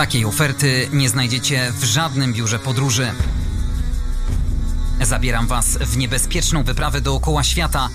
[0.00, 3.10] Takiej oferty nie znajdziecie w żadnym biurze podróży.
[5.00, 7.88] Zabieram Was w niebezpieczną wyprawę dookoła świata.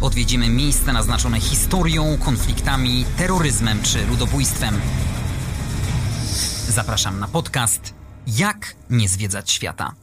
[0.00, 4.80] Odwiedzimy miejsca naznaczone historią, konfliktami, terroryzmem czy ludobójstwem.
[6.68, 7.94] Zapraszam na podcast
[8.26, 9.94] Jak nie zwiedzać świata.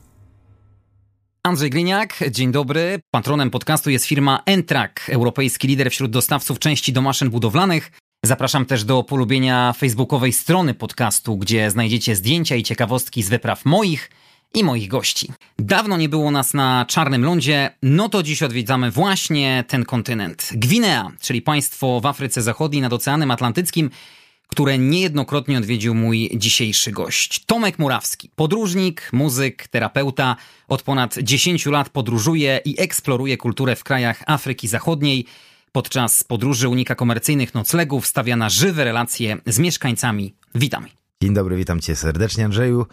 [1.43, 2.99] Andrzej Gliniak, dzień dobry.
[3.11, 7.91] Patronem podcastu jest firma Entrak, europejski lider wśród dostawców części do maszyn budowlanych.
[8.27, 14.11] Zapraszam też do polubienia facebookowej strony podcastu, gdzie znajdziecie zdjęcia i ciekawostki z wypraw moich
[14.53, 15.31] i moich gości.
[15.59, 20.49] Dawno nie było nas na czarnym lądzie, no to dziś odwiedzamy właśnie ten kontynent.
[20.53, 23.89] Gwinea, czyli państwo w Afryce Zachodniej nad Oceanem Atlantyckim,
[24.47, 27.45] które niejednokrotnie odwiedził mój dzisiejszy gość.
[27.45, 30.35] Tomek Murawski, podróżnik, muzyk, terapeuta,
[30.67, 35.25] od ponad 10 lat podróżuje i eksploruje kulturę w krajach Afryki Zachodniej.
[35.71, 40.35] Podczas podróży unika komercyjnych noclegów, stawia na żywe relacje z mieszkańcami.
[40.55, 40.85] Witam.
[41.23, 42.85] Dzień dobry, witam cię serdecznie Andrzeju.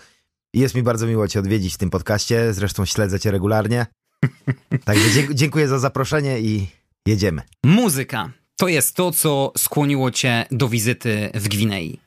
[0.54, 3.86] Jest mi bardzo miło cię odwiedzić w tym podcaście, zresztą śledzę cię regularnie.
[4.84, 6.66] Także dziękuję za zaproszenie i
[7.06, 7.42] jedziemy.
[7.64, 12.00] Muzyka to jest to, co skłoniło cię do wizyty w Gwinei.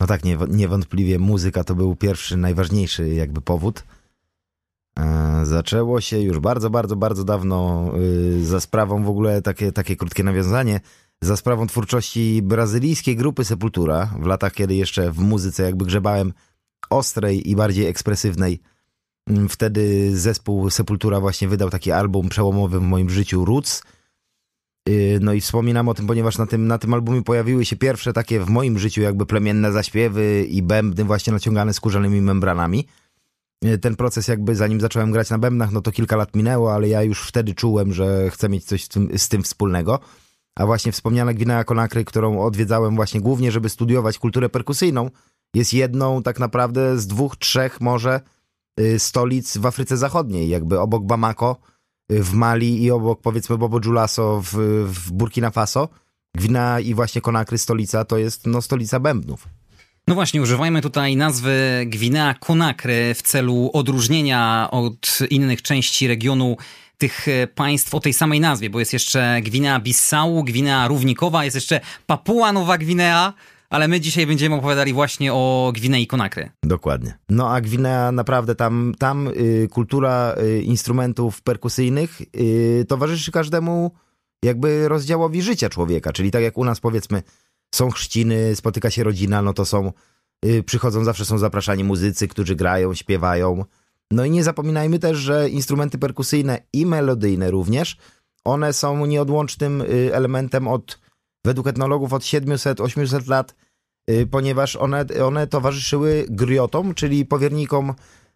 [0.00, 3.84] No tak, niewątpliwie muzyka to był pierwszy, najważniejszy jakby powód.
[4.98, 9.96] E, zaczęło się już bardzo, bardzo, bardzo dawno y, za sprawą w ogóle takie, takie
[9.96, 10.80] krótkie nawiązanie,
[11.20, 16.32] za sprawą twórczości brazylijskiej grupy Sepultura w latach, kiedy jeszcze w muzyce jakby grzebałem
[16.90, 18.60] ostrej i bardziej ekspresywnej.
[19.28, 23.82] Mm, wtedy zespół Sepultura właśnie wydał taki album przełomowy w moim życiu, Roots.
[24.88, 28.12] Y, no i wspominam o tym, ponieważ na tym, na tym albumie pojawiły się pierwsze
[28.12, 32.86] takie w moim życiu jakby plemienne zaśpiewy i bębny właśnie naciągane skórzanymi membranami.
[33.64, 36.88] Y, ten proces jakby zanim zacząłem grać na bębnach, no to kilka lat minęło, ale
[36.88, 40.00] ja już wtedy czułem, że chcę mieć coś z tym, z tym wspólnego.
[40.54, 45.10] A właśnie wspomniana Gwinea Konakry, którą odwiedzałem właśnie głównie, żeby studiować kulturę perkusyjną,
[45.54, 48.20] jest jedną tak naprawdę z dwóch, trzech może
[48.80, 51.56] y, stolic w Afryce Zachodniej, jakby obok Bamako
[52.10, 54.54] w Mali i obok powiedzmy Bobo Djulaso w,
[54.86, 55.88] w Burkina Faso.
[56.36, 59.48] Gwina i właśnie Konakry, stolica, to jest no, stolica bębnów.
[60.08, 66.56] No właśnie, używajmy tutaj nazwy Gwinea Konakry w celu odróżnienia od innych części regionu
[66.98, 71.54] tych e, państw o tej samej nazwie, bo jest jeszcze Gwinea Bissau, Gwinea Równikowa, jest
[71.54, 73.32] jeszcze Papua Nowa Gwinea,
[73.70, 76.50] ale my dzisiaj będziemy opowiadali właśnie o Gwinei Konakry.
[76.62, 77.18] Dokładnie.
[77.28, 83.90] No a Gwinea naprawdę tam, tam y, kultura y, instrumentów perkusyjnych y, towarzyszy każdemu
[84.44, 87.22] jakby rozdziałowi życia człowieka, czyli tak jak u nas powiedzmy
[87.74, 89.92] są chrzciny, spotyka się rodzina, no to są,
[90.44, 93.64] y, przychodzą, zawsze są zapraszani muzycy, którzy grają, śpiewają.
[94.10, 97.96] No i nie zapominajmy też, że instrumenty perkusyjne i melodyjne również,
[98.44, 101.00] one są nieodłącznym y, elementem od,
[101.44, 103.54] według etnologów od 700-800 lat,
[104.10, 107.94] y, ponieważ one, one towarzyszyły griotom, czyli powiernikom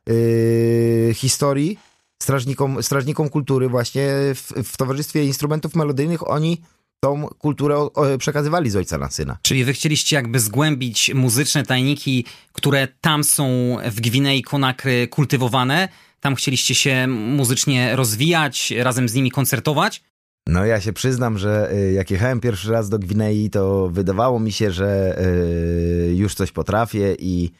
[0.09, 1.79] yy, historii,
[2.23, 6.61] strażnikom, strażnikom kultury właśnie w, w towarzystwie instrumentów melodyjnych oni
[7.01, 9.39] tą kulturę przekazywali z ojca na syna.
[9.43, 15.89] Czyli wy chcieliście jakby zgłębić muzyczne tajniki, które tam są w Gwinei Konakry kultywowane?
[16.21, 20.03] Tam chcieliście się muzycznie rozwijać, razem z nimi koncertować?
[20.49, 24.53] No ja się przyznam, że y, jak jechałem pierwszy raz do Gwinei, to wydawało mi
[24.53, 25.19] się, że
[26.11, 27.51] y, już coś potrafię i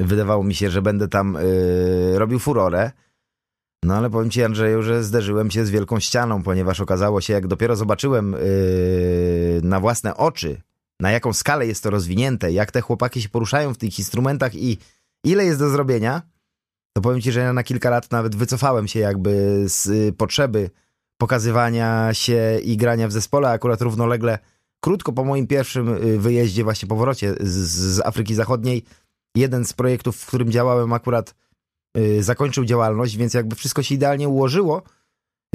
[0.00, 2.90] wydawało mi się, że będę tam y, robił furorę.
[3.84, 7.46] No ale powiem ci Andrzeju, że zderzyłem się z wielką ścianą, ponieważ okazało się, jak
[7.46, 10.60] dopiero zobaczyłem yy, na własne oczy,
[11.00, 14.78] na jaką skalę jest to rozwinięte, jak te chłopaki się poruszają w tych instrumentach i
[15.24, 16.22] ile jest do zrobienia,
[16.92, 20.70] to powiem ci, że ja na kilka lat nawet wycofałem się jakby z y, potrzeby
[21.18, 24.38] pokazywania się i grania w zespole, akurat równolegle,
[24.80, 27.50] krótko po moim pierwszym y, wyjeździe, właśnie powrocie z,
[27.96, 28.84] z Afryki Zachodniej,
[29.34, 31.34] jeden z projektów, w którym działałem akurat
[32.20, 34.82] zakończył działalność, więc jakby wszystko się idealnie ułożyło,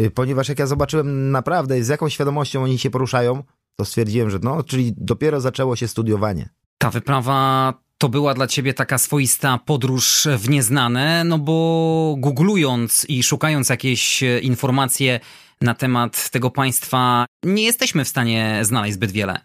[0.01, 3.43] y, ponieważ jak ja zobaczyłem naprawdę z jaką świadomością oni się poruszają,
[3.75, 6.49] to stwierdziłem, że no, czyli dopiero zaczęło się studiowanie.
[6.77, 13.23] Ta wyprawa to była dla ciebie taka swoista podróż w nieznane, no bo googlując i
[13.23, 15.19] szukając jakieś e, informacje
[15.61, 19.39] na temat tego państwa, nie jesteśmy w stanie znaleźć zbyt wiele.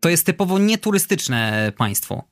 [0.00, 2.24] To jest typowo nieturystyczne państwo.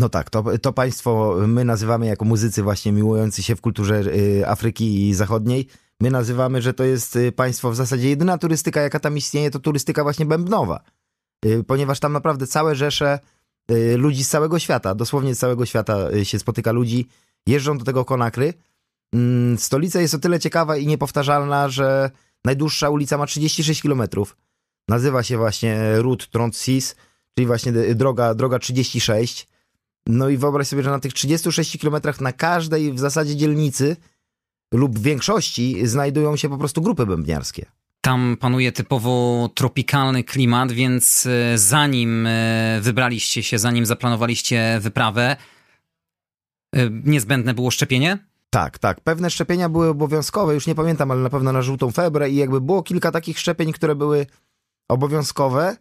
[0.00, 4.48] No tak, to, to państwo my nazywamy jako muzycy właśnie miłujący się w kulturze y,
[4.48, 5.66] Afryki Zachodniej,
[6.00, 9.58] my nazywamy, że to jest y, państwo w zasadzie jedyna turystyka, jaka tam istnieje, to
[9.58, 10.80] turystyka właśnie bębnowa.
[11.46, 13.18] Y, ponieważ tam naprawdę całe rzesze
[13.96, 17.08] ludzi z całego świata, dosłownie z całego świata się spotyka ludzi,
[17.46, 18.54] jeżdżą do tego Konakry.
[19.14, 22.10] Mm, stolica jest o tyle ciekawa i niepowtarzalna, że
[22.44, 24.36] najdłuższa ulica ma 36 kilometrów.
[24.88, 26.96] Nazywa się właśnie Route 36,
[27.34, 29.49] czyli właśnie droga, droga 36.
[30.06, 33.96] No i wyobraź sobie, że na tych 36 kilometrach na każdej w zasadzie dzielnicy
[34.74, 37.66] lub większości znajdują się po prostu grupy bębniarskie.
[38.00, 45.36] Tam panuje typowo tropikalny klimat, więc e, zanim e, wybraliście się, zanim zaplanowaliście wyprawę,
[46.74, 48.18] e, niezbędne było szczepienie?
[48.50, 49.00] Tak, tak.
[49.00, 52.60] Pewne szczepienia były obowiązkowe, już nie pamiętam, ale na pewno na żółtą febrę i jakby
[52.60, 54.26] było kilka takich szczepień, które były
[54.88, 55.76] obowiązkowe.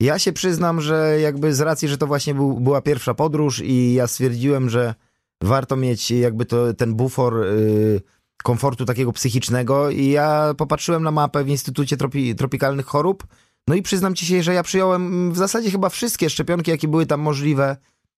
[0.00, 3.94] Ja się przyznam, że jakby z racji, że to właśnie był, była pierwsza podróż i
[3.94, 4.94] ja stwierdziłem, że
[5.42, 8.00] warto mieć jakby to, ten bufor yy,
[8.42, 13.26] komfortu takiego psychicznego i ja popatrzyłem na mapę w Instytucie Tropi, Tropikalnych Chorób
[13.68, 17.06] no i przyznam ci się, że ja przyjąłem w zasadzie chyba wszystkie szczepionki, jakie były
[17.06, 17.76] tam możliwe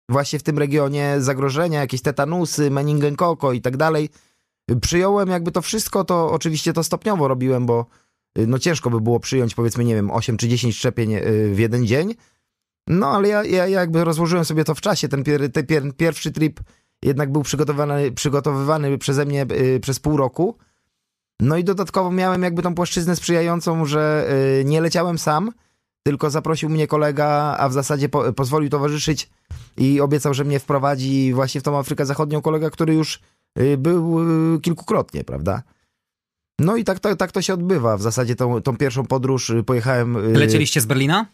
[0.09, 4.09] właśnie w tym regionie zagrożenia, jakieś tetanusy, meningokoko i tak dalej.
[4.81, 9.21] Przyjąłem jakby to wszystko, to oczywiście to stopniowo robiłem, bo y, no ciężko by było
[9.21, 12.15] przyjąć powiedzmy, nie wiem, 8 czy 10 szczepień y, w jeden dzień.
[12.87, 15.09] No ale ja, ja jakby rozłożyłem sobie to w czasie.
[15.09, 16.61] Ten, pier, ten pier, pierwszy trip
[17.03, 20.59] jednak był przygotowywany, przygotowywany przeze mnie y, przez pół roku.
[21.41, 24.29] No i dodatkowo miałem jakby tą płaszczyznę sprzyjającą, że
[24.65, 25.53] nie leciałem sam,
[26.03, 29.31] tylko zaprosił mnie kolega, a w zasadzie po, pozwolił towarzyszyć
[29.77, 33.21] i obiecał, że mnie wprowadzi właśnie w tą Afrykę Zachodnią kolega, który już
[33.61, 34.21] y, był
[34.55, 35.63] y, kilkukrotnie, prawda?
[36.59, 37.97] No i tak to, tak to się odbywa.
[37.97, 40.33] W zasadzie tą, tą pierwszą podróż y, pojechałem...
[40.33, 41.27] Lecieliście z Berlina?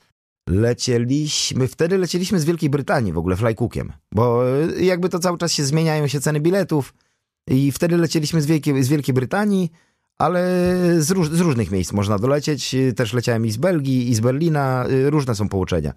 [0.49, 4.43] Lecieliśmy, wtedy lecieliśmy z Wielkiej Brytanii w ogóle flycookiem, bo
[4.81, 6.95] jakby to cały czas się zmieniają się ceny biletów
[7.49, 9.73] i wtedy lecieliśmy z Wielkiej, z Wielkiej Brytanii,
[10.19, 10.41] ale
[10.99, 12.77] z, róż, z różnych miejsc można dolecieć.
[12.97, 15.93] Też leciałem i z Belgii, i z Berlina, różne są połączenia.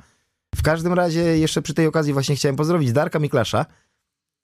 [0.56, 3.66] W każdym razie jeszcze przy tej okazji właśnie chciałem pozdrowić Darka Miklasza,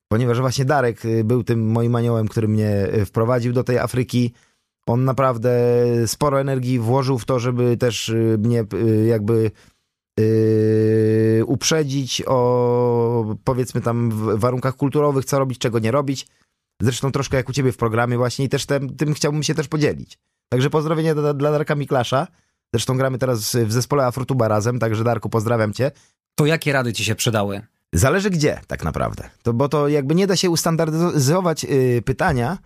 [0.07, 4.33] ponieważ właśnie Darek y, był tym moim aniołem, który mnie y, wprowadził do tej Afryki.
[4.85, 5.51] On naprawdę
[6.05, 8.65] sporo energii włożył w to, żeby też y, mnie
[9.07, 9.51] jakby
[10.19, 16.27] yy, uprzedzić o powiedzmy tam warunkach kulturowych, co robić, czego nie robić.
[16.81, 19.67] Zresztą troszkę jak u ciebie w programie właśnie i też tem, tym chciałbym się też
[19.67, 20.19] podzielić.
[20.49, 22.27] Także pozdrowienia dla, dla Darka Miklasza.
[22.73, 25.91] Zresztą gramy teraz w zespole Afrotuba razem, także Darku, pozdrawiam cię.
[26.35, 27.61] To jakie rady ci się przydały?
[27.93, 29.29] Zależy gdzie, tak naprawdę.
[29.43, 32.57] To, bo to jakby nie da się ustandaryzować yy, pytania,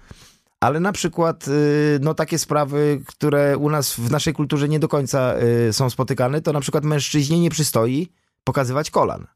[0.59, 1.53] ale na przykład yy,
[2.01, 6.41] no takie sprawy, które u nas w naszej kulturze nie do końca yy, są spotykane,
[6.41, 8.07] to na przykład mężczyźnie nie przystoi
[8.43, 9.27] pokazywać kolan.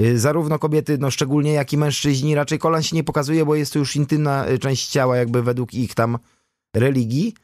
[0.00, 3.72] Y, zarówno kobiety, no szczególnie jak i mężczyźni, raczej kolan się nie pokazuje, bo jest
[3.72, 6.18] to już intymna y, część ciała, jakby według ich tam
[6.76, 7.34] religii.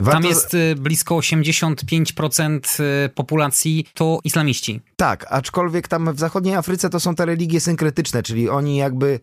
[0.00, 0.20] Warto...
[0.20, 4.80] Tam jest y, blisko 85% y, populacji to islamiści.
[4.96, 9.20] Tak, aczkolwiek tam w zachodniej Afryce to są te religie synkretyczne, czyli oni jakby y,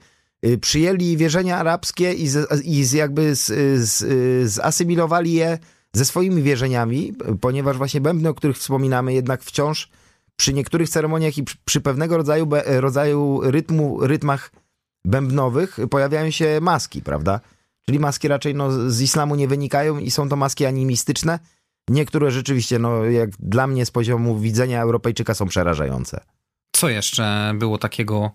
[0.61, 3.45] przyjęli wierzenia arabskie i, z, i z jakby z,
[3.89, 5.57] z, zasymilowali je
[5.93, 9.89] ze swoimi wierzeniami, ponieważ właśnie bębny, o których wspominamy, jednak wciąż
[10.35, 14.51] przy niektórych ceremoniach i przy, przy pewnego rodzaju, rodzaju rytmu, rytmach
[15.05, 17.39] bębnowych pojawiają się maski, prawda?
[17.85, 21.39] Czyli maski raczej no, z islamu nie wynikają i są to maski animistyczne.
[21.89, 26.19] Niektóre rzeczywiście, no, jak dla mnie z poziomu widzenia Europejczyka są przerażające.
[26.75, 28.31] Co jeszcze było takiego,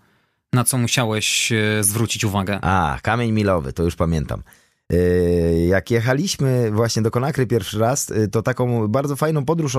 [0.53, 2.59] na co musiałeś e, zwrócić uwagę?
[2.63, 4.43] A, kamień milowy, to już pamiętam.
[4.93, 4.97] E,
[5.67, 9.77] jak jechaliśmy właśnie do Konakry pierwszy raz, e, to taką bardzo fajną podróż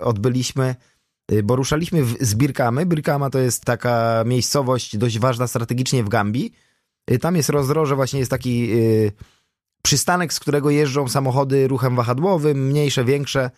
[0.00, 0.74] odbyliśmy,
[1.44, 2.86] bo ruszaliśmy z Birkamy.
[2.86, 6.52] Birkama to jest taka miejscowość dość ważna strategicznie w Gambii,
[7.20, 8.70] tam jest rozdroże, właśnie jest taki
[9.82, 13.50] przystanek, z którego jeżdżą samochody ruchem wahadłowym, mniejsze, większe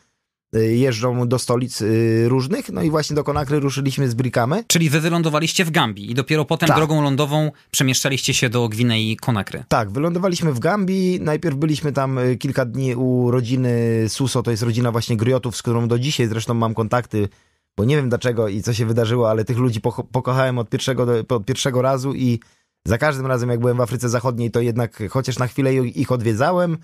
[0.53, 1.83] jeżdżą do stolic
[2.27, 4.65] różnych, no i właśnie do Konakry ruszyliśmy z Brikamy.
[4.67, 6.77] Czyli wy wylądowaliście w Gambii i dopiero potem tak.
[6.77, 9.65] drogą lądową przemieszczaliście się do Gwinei Konakry.
[9.69, 14.93] Tak, wylądowaliśmy w Gambii, najpierw byliśmy tam kilka dni u rodziny Suso, to jest rodzina
[14.93, 17.29] właśnie Griotów, z którą do dzisiaj zresztą mam kontakty,
[17.77, 19.81] bo nie wiem dlaczego i co się wydarzyło, ale tych ludzi
[20.13, 22.41] pokochałem od pierwszego, od pierwszego razu i
[22.87, 26.79] za każdym razem, jak byłem w Afryce Zachodniej, to jednak chociaż na chwilę ich odwiedzałem.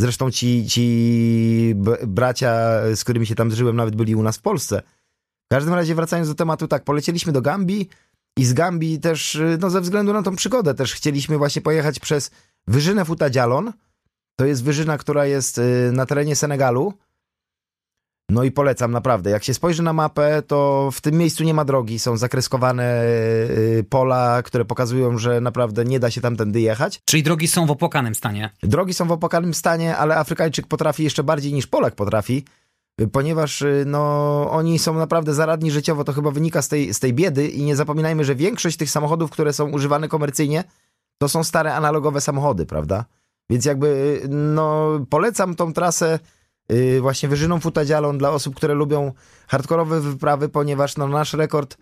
[0.00, 1.74] Zresztą ci, ci
[2.06, 4.82] bracia, z którymi się tam żyłem, nawet byli u nas w Polsce.
[5.44, 7.88] W każdym razie, wracając do tematu, tak, polecieliśmy do Gambii
[8.38, 12.30] i z Gambii też, no ze względu na tą przygodę, też chcieliśmy właśnie pojechać przez
[12.66, 13.72] wyżynę Futa Djalon.
[14.36, 16.94] To jest wyżyna, która jest y, na terenie Senegalu.
[18.30, 19.30] No i polecam naprawdę.
[19.30, 21.98] Jak się spojrzy na mapę, to w tym miejscu nie ma drogi.
[21.98, 27.00] Są zakreskowane y, pola, które pokazują, że naprawdę nie da się tamtędy jechać.
[27.04, 28.50] Czyli drogi są w opłakanym stanie.
[28.62, 32.44] Drogi są w opłakanym stanie, ale Afrykańczyk potrafi jeszcze bardziej niż Polak potrafi,
[33.00, 36.04] y, ponieważ y, no, oni są naprawdę zaradni życiowo.
[36.04, 39.30] To chyba wynika z tej, z tej biedy i nie zapominajmy, że większość tych samochodów,
[39.30, 40.64] które są używane komercyjnie,
[41.18, 43.04] to są stare analogowe samochody, prawda?
[43.50, 46.18] Więc jakby no, polecam tą trasę
[46.72, 49.12] y, właśnie wyżyną futadzialą dla osób, które lubią
[49.48, 51.76] hardkorowe wyprawy, ponieważ no, nasz rekord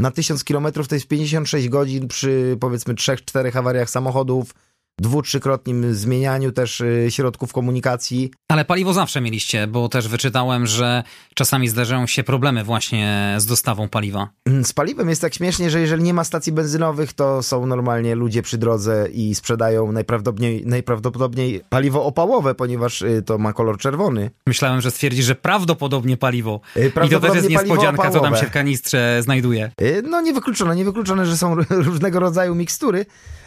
[0.00, 4.54] na 1000 km to jest 56 godzin przy powiedzmy 3-4 awariach samochodów,
[5.00, 8.30] dwu, trzykrotnym zmienianiu też y, środków komunikacji.
[8.48, 11.02] Ale paliwo zawsze mieliście, bo też wyczytałem, że
[11.34, 14.28] czasami zdarzają się problemy właśnie z dostawą paliwa.
[14.46, 18.14] Mm, z paliwem jest tak śmiesznie, że jeżeli nie ma stacji benzynowych, to są normalnie
[18.14, 24.30] ludzie przy drodze i sprzedają najprawdopodobniej, najprawdopodobniej paliwo opałowe, ponieważ y, to ma kolor czerwony.
[24.46, 26.60] Myślałem, że stwierdzi, że prawdopodobnie paliwo.
[26.94, 29.70] Prawdopodobnie I to też jest niespodzianka, co tam się w kanistrze znajduje.
[30.02, 31.54] No niewykluczone, niewykluczone, że są
[31.88, 33.06] różnego rodzaju mikstury.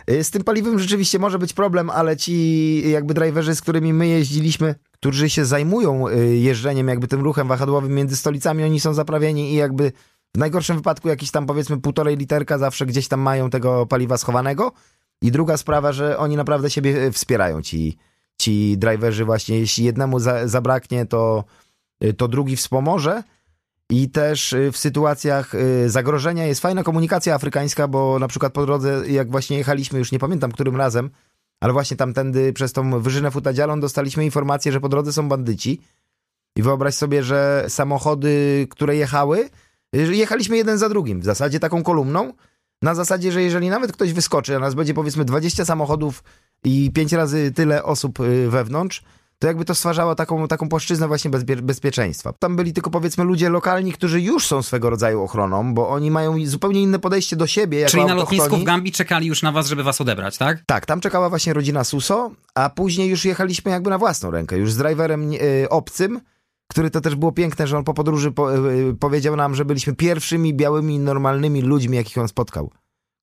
[0.10, 4.08] Y, z tym paliwem rzeczywiście może być problem, ale ci jakby driverzy, z którymi my
[4.08, 9.54] jeździliśmy, którzy się zajmują y, jeżdżeniem, jakby tym ruchem wahadłowym między stolicami, oni są zaprawieni
[9.54, 9.92] i jakby
[10.36, 14.72] w najgorszym wypadku jakiś tam powiedzmy półtorej literka zawsze gdzieś tam mają tego paliwa schowanego.
[15.22, 17.98] I druga sprawa, że oni naprawdę siebie y, wspierają, ci,
[18.38, 19.60] ci driverzy właśnie.
[19.60, 21.44] Jeśli jednemu za, zabraknie, to,
[22.18, 23.24] to drugi wspomoże.
[23.94, 28.66] I też y, w sytuacjach y, zagrożenia jest fajna komunikacja afrykańska, bo na przykład po
[28.66, 31.10] drodze, jak właśnie jechaliśmy, już nie pamiętam którym razem,
[31.60, 35.82] ale właśnie tamtędy przez tą wyżynę Futadzialon dostaliśmy informację, że po drodze są bandyci.
[36.56, 39.50] I wyobraź sobie, że samochody, które jechały,
[39.96, 42.34] y, jechaliśmy jeden za drugim, w zasadzie taką kolumną,
[42.82, 46.24] na zasadzie, że jeżeli nawet ktoś wyskoczy, a nas będzie powiedzmy 20 samochodów
[46.64, 49.04] i 5 razy tyle osób wewnątrz,
[49.44, 52.34] to jakby to stwarzało taką, taką płaszczyznę właśnie bezpie bezpieczeństwa.
[52.40, 56.46] Tam byli tylko powiedzmy ludzie lokalni, którzy już są swego rodzaju ochroną, bo oni mają
[56.46, 57.86] zupełnie inne podejście do siebie.
[57.86, 60.64] Czyli na lotnisku w Gambii czekali już na was, żeby was odebrać, tak?
[60.66, 64.72] Tak, tam czekała właśnie rodzina Suso, a później już jechaliśmy jakby na własną rękę, już
[64.72, 66.22] z driverem yy, obcym,
[66.72, 69.96] który to też było piękne, że on po podróży po, yy, powiedział nam, że byliśmy
[69.96, 72.72] pierwszymi białymi, normalnymi ludźmi, jakich on spotkał.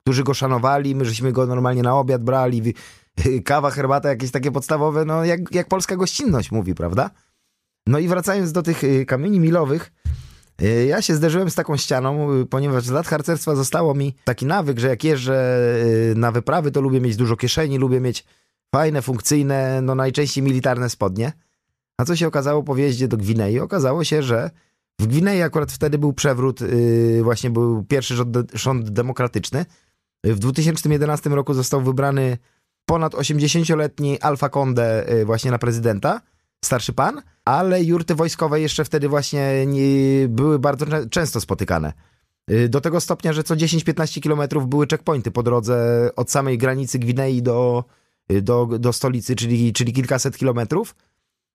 [0.07, 2.75] Którzy go szanowali, my żeśmy go normalnie na obiad brali,
[3.45, 7.11] kawa, herbata, jakieś takie podstawowe, no jak, jak polska gościnność mówi, prawda?
[7.87, 9.93] No i wracając do tych y, kamieni milowych,
[10.63, 14.47] y, ja się zderzyłem z taką ścianą, y, ponieważ z lat harcerstwa zostało mi taki
[14.47, 15.59] nawyk, że jak jeżdżę
[16.17, 18.25] na wyprawy, to lubię mieć dużo kieszeni, lubię mieć
[18.75, 21.33] fajne, funkcyjne, no najczęściej militarne spodnie.
[21.99, 23.61] A co się okazało po wjeździe do Gwinei?
[23.61, 24.51] Okazało się, że
[25.01, 26.61] w Gwinei akurat wtedy był przewrót,
[27.23, 29.67] właśnie był pierwszy rząd, rząd demokratyczny.
[30.25, 32.39] W 2011 roku został wybrany
[32.91, 36.21] ponad 80-letni Alfa Conde właśnie na prezydenta,
[36.65, 41.93] starszy pan, ale jurty wojskowe jeszcze wtedy właśnie nie, były bardzo często spotykane.
[42.51, 46.99] Y, do tego stopnia, że co 10-15 kilometrów były checkpointy po drodze od samej granicy
[46.99, 47.85] Gwinei do,
[48.33, 50.95] y, do, do stolicy, czyli, czyli kilkaset kilometrów.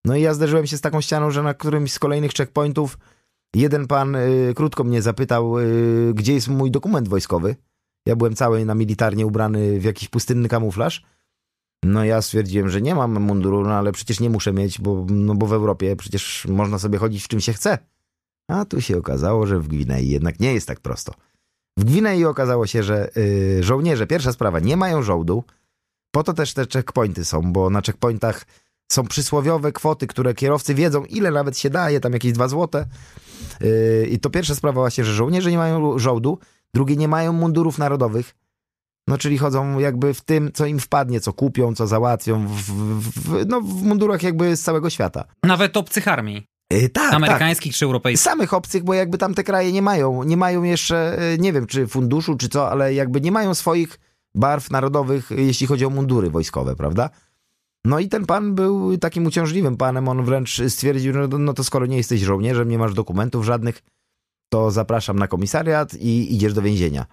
[0.05, 2.97] No i ja zderzyłem się z taką ścianą, że na którymś z kolejnych checkpointów
[3.55, 7.55] jeden pan y, krótko mnie zapytał, y, gdzie jest mój dokument wojskowy.
[8.05, 11.14] Ja byłem cały na militarnie ubrany w jakiś pustynny kamuflaż.
[11.85, 15.35] No ja stwierdziłem, że nie mam munduru, no ale przecież nie muszę mieć, bo, no
[15.35, 17.77] bo w Europie przecież można sobie chodzić w czym się chce.
[18.47, 21.13] A tu się okazało, że w Gwinei jednak nie jest tak prosto.
[21.77, 25.43] W Gwinei okazało się, że yy, żołnierze, pierwsza sprawa, nie mają żołdu.
[26.11, 28.45] Po to też te checkpointy są, bo na checkpointach
[28.91, 32.85] są przysłowiowe kwoty, które kierowcy wiedzą, ile nawet się daje, tam jakieś dwa złote.
[33.61, 36.39] Yy, I to pierwsza sprawa właśnie, że żołnierze nie mają żołdu.
[36.73, 38.35] Drugie, nie mają mundurów narodowych.
[39.07, 43.45] No, czyli chodzą jakby w tym, co im wpadnie, co kupią, co załatwią, w, w,
[43.47, 45.25] no, w mundurach jakby z całego świata.
[45.43, 46.47] Nawet obcych armii.
[46.71, 47.77] Yy, tak, Amerykańskich tak.
[47.77, 48.23] czy europejskich?
[48.23, 51.87] Samych obcych, bo jakby tamte kraje nie mają, nie mają jeszcze, e, nie wiem, czy
[51.87, 53.99] funduszu, czy co, ale jakby nie mają swoich
[54.35, 57.09] barw narodowych, jeśli chodzi o mundury wojskowe, prawda?
[57.85, 61.85] No i ten pan był takim uciążliwym panem, on wręcz stwierdził, że no to skoro
[61.85, 63.83] nie jesteś żołnierzem, nie masz dokumentów żadnych,
[64.49, 67.05] to zapraszam na komisariat i idziesz do więzienia.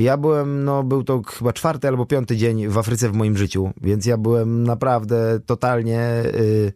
[0.00, 3.70] Ja byłem, no był to chyba czwarty albo piąty dzień w Afryce w moim życiu,
[3.80, 6.72] więc ja byłem naprawdę totalnie y,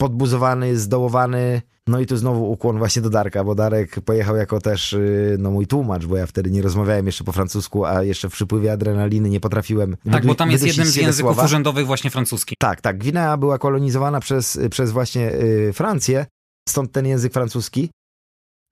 [0.00, 1.62] podbuzowany, zdołowany.
[1.86, 5.50] No i tu znowu ukłon właśnie do Darka, bo Darek pojechał jako też y, no
[5.50, 9.30] mój tłumacz, bo ja wtedy nie rozmawiałem jeszcze po francusku, a jeszcze w przypływie adrenaliny
[9.30, 11.44] nie potrafiłem Tak, bo tam jest jednym z języków słowa.
[11.44, 12.54] urzędowych właśnie francuski.
[12.58, 12.98] Tak, tak.
[12.98, 16.26] Gwinea była kolonizowana przez, przez właśnie y, Francję,
[16.68, 17.90] stąd ten język francuski.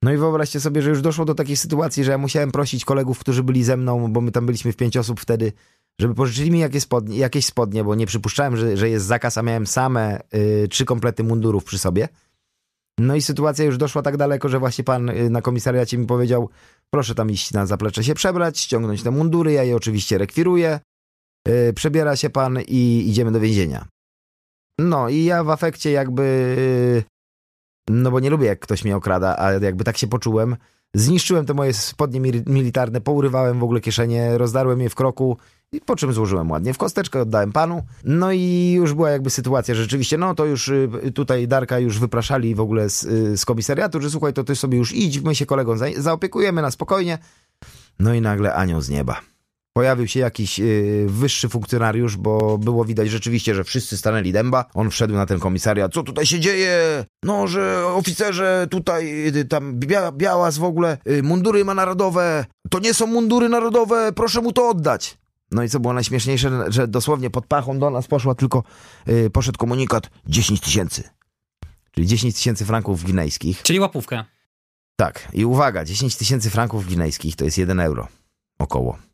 [0.03, 3.19] No i wyobraźcie sobie, że już doszło do takiej sytuacji, że ja musiałem prosić kolegów,
[3.19, 5.53] którzy byli ze mną, bo my tam byliśmy w pięć osób wtedy,
[6.01, 9.41] żeby pożyczyli mi jakieś spodnie, jakieś spodnie bo nie przypuszczałem, że, że jest zakaz, a
[9.41, 12.07] miałem same y, trzy komplety mundurów przy sobie.
[12.99, 16.49] No i sytuacja już doszła tak daleko, że właśnie pan y, na komisariacie mi powiedział,
[16.89, 20.79] proszę tam iść na zaplecze się przebrać, ściągnąć te mundury, ja je oczywiście rekwiruję,
[21.47, 23.85] y, przebiera się pan i idziemy do więzienia.
[24.79, 27.03] No i ja w afekcie jakby
[27.89, 30.55] no bo nie lubię, jak ktoś mnie okrada, a jakby tak się poczułem,
[30.93, 35.37] Zniszczyłem te moje spodnie militarne, pourywałem w ogóle kieszenie, rozdarłem je w kroku,
[35.71, 37.83] i po czym złożyłem ładnie w kosteczkę, oddałem panu.
[38.03, 42.55] No i już była jakby sytuacja, rzeczywiście, no to już y, tutaj Darka już wypraszali
[42.55, 45.45] w ogóle z, y, z komisariatu, że słuchaj, to ty sobie już idź, my się
[45.45, 47.17] kolegą za, zaopiekujemy na spokojnie.
[47.99, 49.21] No i nagle anioł z nieba.
[49.77, 54.65] Pojawił się jakiś yy, wyższy funkcjonariusz, bo było widać rzeczywiście, że wszyscy stanęli dęba.
[54.73, 55.93] On wszedł na ten komisariat.
[55.93, 57.05] Co tutaj się dzieje?
[57.23, 62.45] No, że oficerze tutaj, yy, tam bia białas w ogóle, yy, mundury ma narodowe.
[62.69, 65.17] To nie są mundury narodowe, proszę mu to oddać.
[65.51, 68.63] No i co było najśmieszniejsze, że dosłownie pod pachą do nas poszła tylko,
[69.07, 71.03] yy, poszedł komunikat 10 tysięcy.
[71.91, 73.61] Czyli 10 tysięcy franków gwinejskich.
[73.63, 74.23] Czyli łapówkę.
[74.95, 75.27] Tak.
[75.33, 78.07] I uwaga, 10 tysięcy franków gwinejskich to jest 1 euro.
[78.59, 79.06] Około.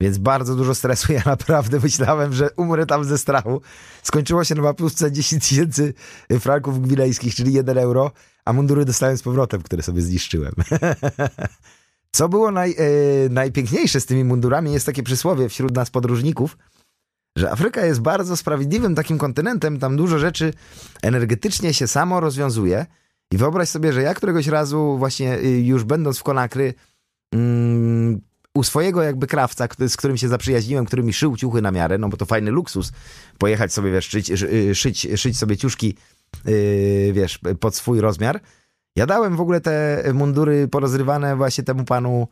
[0.00, 1.12] Więc bardzo dużo stresu.
[1.12, 3.60] Ja naprawdę myślałem, że umrę tam ze strachu.
[4.02, 5.94] Skończyło się na łapówce 10 tysięcy
[6.40, 8.12] franków gwinejskich, czyli 1 euro,
[8.44, 10.52] a mundury dostałem z powrotem, które sobie zniszczyłem.
[12.12, 16.56] Co było naj, e, najpiękniejsze z tymi mundurami, jest takie przysłowie wśród nas podróżników,
[17.36, 20.52] że Afryka jest bardzo sprawiedliwym takim kontynentem, tam dużo rzeczy
[21.02, 22.86] energetycznie się samo rozwiązuje.
[23.32, 26.74] I wyobraź sobie, że ja któregoś razu, właśnie y, już będąc w Konakry,
[27.34, 28.20] mm,
[28.54, 32.08] u swojego jakby krawca, z którym się zaprzyjaźniłem, który mi szył ciuchy na miarę, no
[32.08, 32.92] bo to fajny luksus,
[33.38, 35.96] pojechać sobie, wiesz, szyć, y, szyć, szyć sobie ciuszki,
[36.44, 38.40] yy, wiesz, pod swój rozmiar.
[38.96, 42.28] Ja dałem w ogóle te mundury porozrywane właśnie temu panu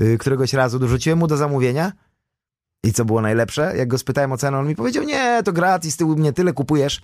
[0.00, 1.92] yy, któregoś razu, dorzuciłem mu do zamówienia
[2.84, 5.96] i co było najlepsze, jak go spytałem o cenę, on mi powiedział, nie, to gratis,
[5.96, 7.00] ty u mnie tyle kupujesz.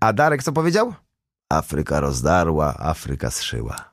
[0.00, 0.94] A Darek co powiedział?
[1.48, 3.92] Afryka rozdarła, Afryka zszyła.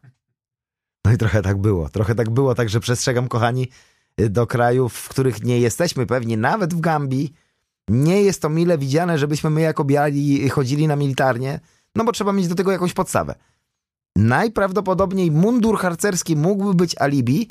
[1.05, 1.89] No i trochę tak było.
[1.89, 3.69] Trochę tak było, także przestrzegam, kochani,
[4.17, 7.33] do krajów, w których nie jesteśmy pewni, nawet w Gambii.
[7.87, 11.59] Nie jest to mile widziane, żebyśmy my jako biali chodzili na militarnie,
[11.95, 13.35] no bo trzeba mieć do tego jakąś podstawę.
[14.15, 17.49] Najprawdopodobniej mundur harcerski mógłby być alibi.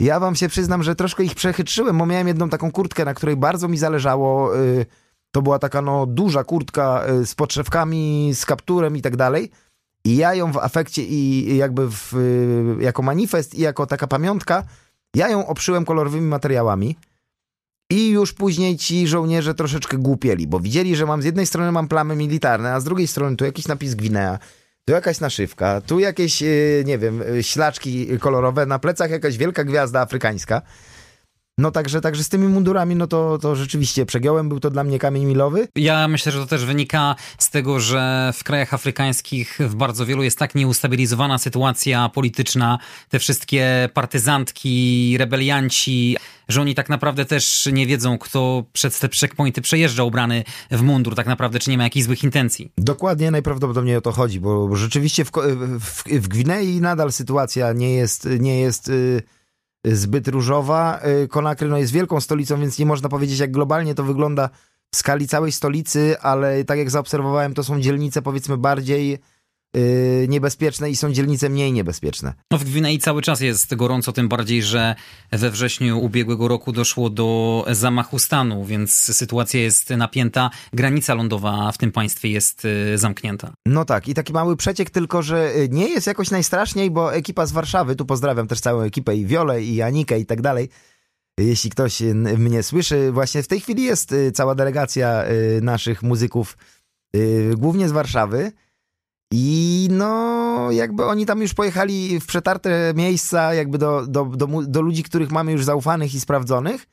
[0.00, 3.36] Ja wam się przyznam, że troszkę ich przechytrzyłem, bo miałem jedną taką kurtkę, na której
[3.36, 4.54] bardzo mi zależało.
[4.54, 4.86] Yy,
[5.30, 9.50] to była taka no duża kurtka y, z podszewkami, z kapturem i tak dalej.
[10.04, 14.62] I ja ją w afekcie i jakby w, y, jako manifest i jako taka pamiątka,
[15.16, 16.96] ja ją obszyłem kolorowymi materiałami.
[17.90, 21.88] I już później ci żołnierze troszeczkę głupieli, bo widzieli, że mam z jednej strony mam
[21.88, 24.38] plamy militarne, a z drugiej strony tu jakiś napis Gwinea,
[24.84, 30.00] tu jakaś naszywka, tu jakieś, y, nie wiem, ślaczki kolorowe, na plecach jakaś wielka gwiazda
[30.00, 30.62] afrykańska.
[31.62, 34.98] No także, także z tymi mundurami, no to, to rzeczywiście przegiąłem, był to dla mnie
[34.98, 35.68] kamień milowy.
[35.76, 40.22] Ja myślę, że to też wynika z tego, że w krajach afrykańskich w bardzo wielu
[40.22, 46.16] jest tak nieustabilizowana sytuacja polityczna, te wszystkie partyzantki, rebelianci,
[46.48, 51.14] że oni tak naprawdę też nie wiedzą, kto przez te checkpointy przejeżdża ubrany w mundur,
[51.14, 52.72] tak naprawdę, czy nie ma jakichś złych intencji.
[52.78, 55.30] Dokładnie, najprawdopodobniej o to chodzi, bo, rzeczywiście w,
[55.80, 59.22] w, w Gwinei nadal sytuacja nie jest, nie jest yy
[59.84, 61.00] zbyt różowa.
[61.28, 64.50] Konakry y, no, jest wielką stolicą, więc nie można powiedzieć, jak globalnie to wygląda
[64.90, 69.18] w skali całej stolicy, ale tak jak zaobserwowałem, to są dzielnice powiedzmy bardziej
[69.74, 72.34] yy, niebezpieczne i są dzielnice mniej niebezpieczne.
[72.50, 74.94] No w Gwinei cały czas jest gorąco, tym bardziej, że
[75.32, 80.50] we wrześniu ubiegłego roku doszło do zamachu stanu, więc sytuacja jest napięta.
[80.72, 83.52] Granica lądowa w tym państwie jest yy, zamknięta.
[83.66, 87.46] No tak, i taki mały przeciek, tylko że yy, nie jest jakoś najstraszniej, bo ekipa
[87.46, 90.68] z Warszawy, tu pozdrawiam też całą ekipę i Wiolę i Anikę i tak dalej,
[91.38, 92.00] jeśli ktoś
[92.38, 96.58] mnie słyszy, właśnie w tej chwili jest y, cała delegacja y, naszych muzyków,
[97.16, 98.52] y, głównie z Warszawy.
[99.34, 104.80] I no, jakby oni tam już pojechali w przetarte miejsca, jakby do, do, do, do
[104.80, 106.86] ludzi, których mamy już zaufanych i sprawdzonych.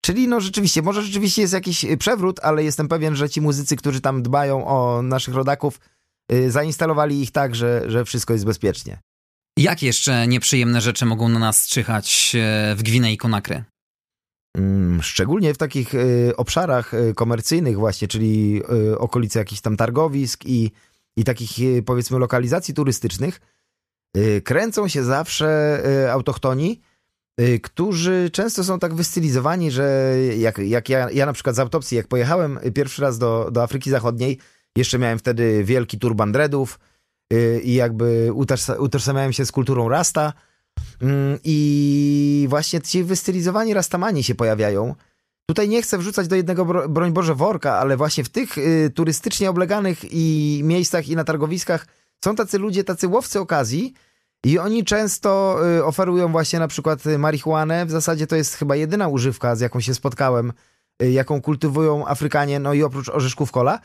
[0.00, 4.00] Czyli no rzeczywiście, może rzeczywiście jest jakiś przewrót, ale jestem pewien, że ci muzycy, którzy
[4.00, 5.80] tam dbają o naszych rodaków,
[6.30, 8.98] yy, zainstalowali ich tak, że, że wszystko jest bezpiecznie.
[9.58, 13.64] Jak jeszcze nieprzyjemne rzeczy mogą na nas czyhać e, w Gwinei Konakry?
[14.56, 18.62] Mm, szczególnie w takich y, obszarach y, komercyjnych właśnie, czyli
[18.92, 20.70] y, okolice jakichś tam targowisk i
[21.18, 23.40] i takich e, powiedzmy lokalizacji turystycznych
[24.14, 26.80] e, kręcą się zawsze e, autochtoni,
[27.62, 32.08] którzy często są tak wystylizowani, że jak, jak ja, ja na przykład z autopsji, jak
[32.08, 34.38] pojechałem pierwszy raz do, do Afryki Zachodniej,
[34.76, 36.78] jeszcze miałem wtedy wielki turban dreadów
[37.62, 38.30] i jakby
[38.78, 40.32] utożsamiałem się z kulturą rasta
[41.02, 44.94] mm, i właśnie ci wystylizowani rastamani się pojawiają,
[45.50, 49.50] Tutaj nie chcę wrzucać do jednego, broń Boże, worka, ale właśnie w tych y, turystycznie
[49.50, 51.86] obleganych i miejscach i na targowiskach
[52.24, 53.94] są tacy ludzie, tacy łowcy okazji
[54.44, 57.86] i oni często y, oferują właśnie na przykład marihuanę.
[57.86, 60.52] W zasadzie to jest chyba jedyna używka, z jaką się spotkałem,
[61.02, 63.80] y, jaką kultywują Afrykanie, no i oprócz orzeszków kola.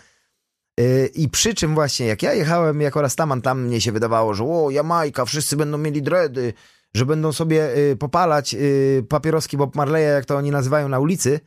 [0.79, 4.43] Y, I przy czym właśnie, jak ja jechałem jako Rastaman, tam mnie się wydawało, że
[4.43, 6.53] o, Jamajka, wszyscy będą mieli dredy,
[6.93, 11.39] że będą sobie y, popalać y, papieroski Bob Marleya, jak to oni nazywają na ulicy,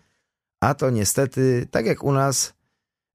[0.67, 2.55] a to niestety, tak jak u nas,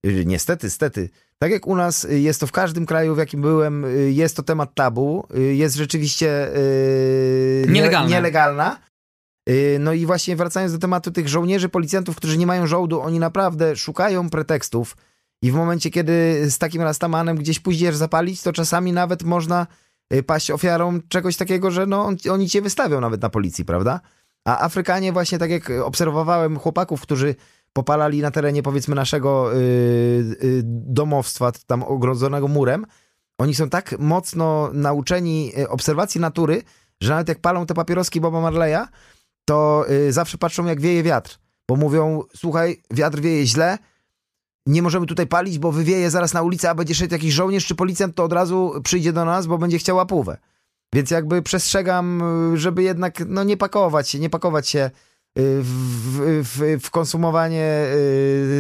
[0.06, 1.10] y, niestety, stety,
[1.40, 4.36] tak jak u nas y, jest to w każdym kraju, w jakim byłem, y, jest
[4.36, 8.10] to temat tabu, jest rzeczywiście y, Nielegalne.
[8.10, 8.80] nielegalna.
[9.50, 13.20] Y, No i właśnie wracając do tematu tych żołnierzy, policjantów, którzy nie mają żołdu, oni
[13.20, 14.98] naprawdę szukają pretekstów
[15.42, 19.68] i w momencie, kiedy z takim rastamanem gdzieś pójdziesz zapalić, to czasami nawet można
[20.26, 24.00] paść ofiarą czegoś takiego, że no, on- oni cię wystawią nawet na policji, prawda?
[24.46, 27.36] A Afrykanie właśnie tak jak obserwowałem chłopaków, którzy
[27.74, 29.58] popalali na terenie powiedzmy naszego y,
[30.44, 32.86] y, domowstwa, tam ogrodzonego murem,
[33.38, 36.64] oni są tak mocno nauczeni y, obserwacji natury,
[37.02, 38.88] że nawet jak palą te papieroski Boba Marleya,
[39.46, 43.78] to y, zawsze patrzą jak wieje wiatr, bo mówią, słuchaj, wiatr wieje źle,
[44.66, 47.76] nie możemy tutaj palić, bo wywieje zaraz na ulicę, a będzie szedł jakiś żołnierz czy
[47.76, 50.38] policjant, to od razu przyjdzie do nas, bo będzie chciał łapówę.
[50.94, 52.22] Więc jakby przestrzegam,
[52.54, 54.92] y, żeby jednak no, nie pakować się, nie pakować się y,
[55.62, 57.86] w, w, w konsumowanie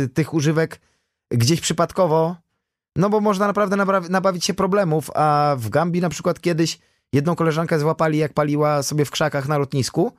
[0.04, 0.80] y, tych używek
[1.32, 2.36] gdzieś przypadkowo,
[2.96, 3.76] no bo można naprawdę
[4.10, 6.80] nabawić się problemów, a w Gambii na przykład kiedyś
[7.13, 10.12] jedną koleżankę złapali, jak paliła sobie w krzakach na lotnisku,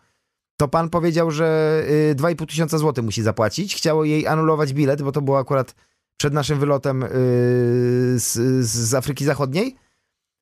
[0.57, 3.77] to pan powiedział, że y, 2,5 tysiąca złotych musi zapłacić.
[3.77, 5.75] Chciało jej anulować bilet, bo to było akurat
[6.16, 7.09] przed naszym wylotem y,
[8.16, 8.33] z,
[8.66, 9.77] z Afryki Zachodniej.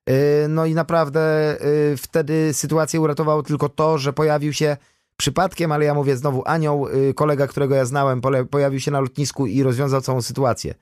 [0.08, 1.56] Y, No i naprawdę
[1.92, 4.76] y, wtedy sytuację uratowało tylko to, że pojawił się
[5.16, 9.46] przypadkiem, ale ja mówię znowu, anioł, y, kolega, którego ja znałem, pojawił się na lotnisku
[9.46, 10.74] i rozwiązał całą sytuację.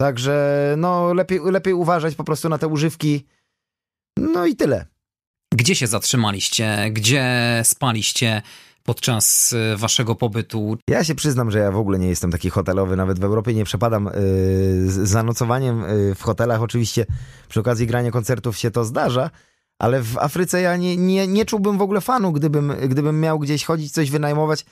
[0.00, 3.26] Także no lepiej, lepiej uważać po prostu na te używki.
[4.18, 4.86] No i tyle.
[5.54, 6.90] Gdzie się zatrzymaliście?
[6.90, 8.42] Gdzie spaliście
[8.88, 10.76] podczas y, waszego pobytu?
[10.88, 13.64] Ja się przyznam, że ja w ogóle nie jestem taki hotelowy, nawet w Europie nie
[13.64, 14.10] przepadam
[14.86, 16.62] z za nocowaniem yy, w hotelach.
[16.62, 17.06] Oczywiście
[17.48, 19.30] przy okazji grania koncertów się to zdarza,
[19.78, 23.64] ale w Afryce ja nie, nie, nie czułbym w ogóle fanu, gdybym, gdybym miał gdzieś
[23.64, 24.64] chodzić, coś wynajmować.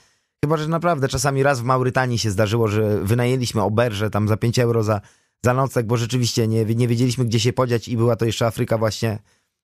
[0.45, 4.59] Chyba, że naprawdę czasami raz w Maurytanii się zdarzyło, że wynajęliśmy oberże tam za 5
[4.59, 5.01] euro za,
[5.45, 8.77] za nocleg, bo rzeczywiście nie, nie wiedzieliśmy, gdzie się podziać i była to jeszcze Afryka
[8.77, 9.19] właśnie,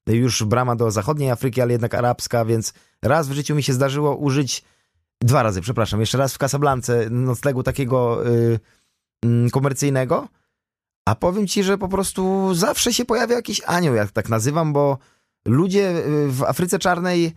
[0.08, 4.16] już brama do zachodniej Afryki, ale jednak arabska, więc raz w życiu mi się zdarzyło
[4.16, 4.63] użyć
[5.24, 6.00] Dwa razy, przepraszam.
[6.00, 8.60] Jeszcze raz w Casablance noclegu takiego y,
[9.26, 10.28] y, komercyjnego.
[11.06, 14.98] A powiem ci, że po prostu zawsze się pojawia jakiś anioł, jak tak nazywam, bo
[15.48, 17.34] ludzie y, w Afryce Czarnej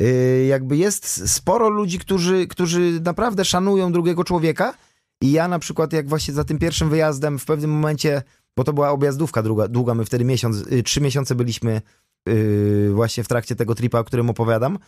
[0.00, 4.74] y, jakby jest sporo ludzi, którzy, którzy naprawdę szanują drugiego człowieka.
[5.22, 8.22] I ja na przykład, jak właśnie za tym pierwszym wyjazdem w pewnym momencie,
[8.56, 11.82] bo to była objazdówka długa, długa my wtedy miesiąc, y, trzy miesiące byliśmy
[12.28, 14.78] y, właśnie w trakcie tego tripa, o którym opowiadam.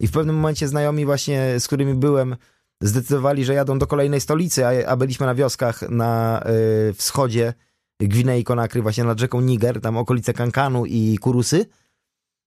[0.00, 2.36] I w pewnym momencie znajomi właśnie, z którymi byłem,
[2.82, 6.42] zdecydowali, że jadą do kolejnej stolicy, a, a byliśmy na wioskach na
[6.90, 7.54] y, wschodzie
[8.00, 11.66] Gwinei Konakry, właśnie nad rzeką Niger, tam okolice Kankanu i Kurusy.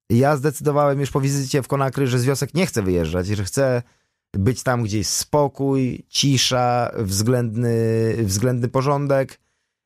[0.09, 3.83] Ja zdecydowałem już po wizycie w Konakry, że z wiosek nie chcę wyjeżdżać, że chcę
[4.33, 9.39] być tam gdzieś spokój, cisza, względny, względny porządek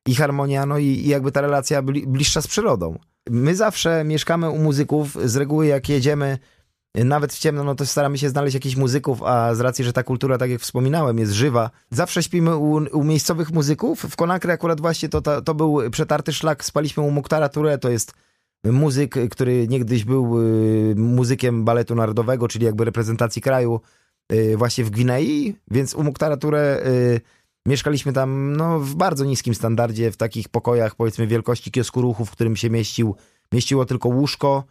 [0.09, 2.99] i harmonia, no i, i jakby ta relacja bli, bliższa z przyrodą.
[3.29, 6.37] My zawsze mieszkamy u muzyków, z reguły jak jedziemy
[6.95, 10.03] nawet w ciemno, no to staramy się znaleźć jakichś muzyków, a z racji, że ta
[10.03, 13.99] kultura, tak jak wspominałem, jest żywa, zawsze śpimy u, u miejscowych muzyków.
[13.99, 17.89] W Konakry akurat właśnie to, to, to był przetarty szlak, spaliśmy u Muktara Touré, to
[17.89, 18.13] jest
[18.63, 23.81] muzyk, który niegdyś był y, muzykiem baletu narodowego, czyli jakby reprezentacji kraju
[24.33, 27.21] y, właśnie w Gwinei, więc u Muktara Touré y,
[27.65, 32.31] mieszkaliśmy tam no, w bardzo niskim standardzie, w takich pokojach powiedzmy wielkości kiosku ruchu, w
[32.31, 33.15] którym się mieścił,
[33.51, 34.63] mieściło tylko łóżko,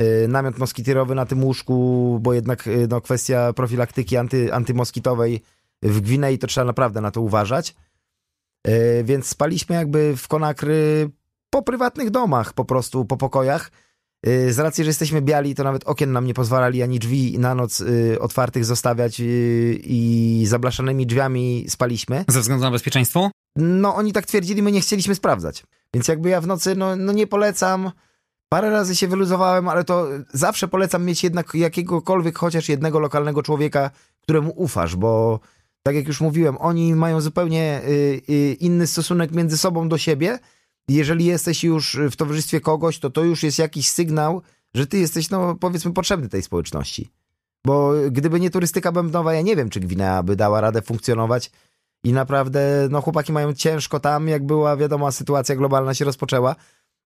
[0.00, 5.42] y, namiot moskitierowy na tym łóżku, bo jednak y, no, kwestia profilaktyki anty, antymoskitowej
[5.82, 7.74] w Gwinei to trzeba naprawdę na to uważać.
[8.68, 11.10] Y, Więc spaliśmy jakby w Konakry
[11.50, 13.70] po prywatnych domach, po prostu po pokojach.
[14.28, 17.54] Y, Z racji, że jesteśmy biali, to nawet okien nam nie pozwalali ani drzwi na
[17.54, 22.24] noc y, otwartych zostawiać y, i zablaszanymi drzwiami spaliśmy.
[22.28, 23.30] Ze względu na bezpieczeństwo?
[23.56, 25.64] No oni tak twierdzili, my nie chcieliśmy sprawdzać.
[25.94, 27.90] Więc jakby ja w nocy, no, no nie polecam.
[28.48, 33.90] Parę razy się wyluzowałem, ale to zawsze polecam mieć jednak jakiegokolwiek, chociaż jednego lokalnego człowieka,
[34.20, 35.40] któremu ufasz, bo
[35.82, 37.80] tak jak już mówiłem, oni mają zupełnie
[38.60, 40.38] inny stosunek między sobą do siebie.
[40.88, 44.42] Jeżeli jesteś już w towarzystwie kogoś, to to już jest jakiś sygnał,
[44.74, 47.10] że ty jesteś, no powiedzmy, potrzebny tej społeczności.
[47.66, 51.50] Bo gdyby nie turystyka bębnowa, ja nie wiem, czy Gwinea by dała radę funkcjonować.
[52.04, 56.56] I naprawdę, no chłopaki mają ciężko tam, jak była wiadoma sytuacja globalna się rozpoczęła,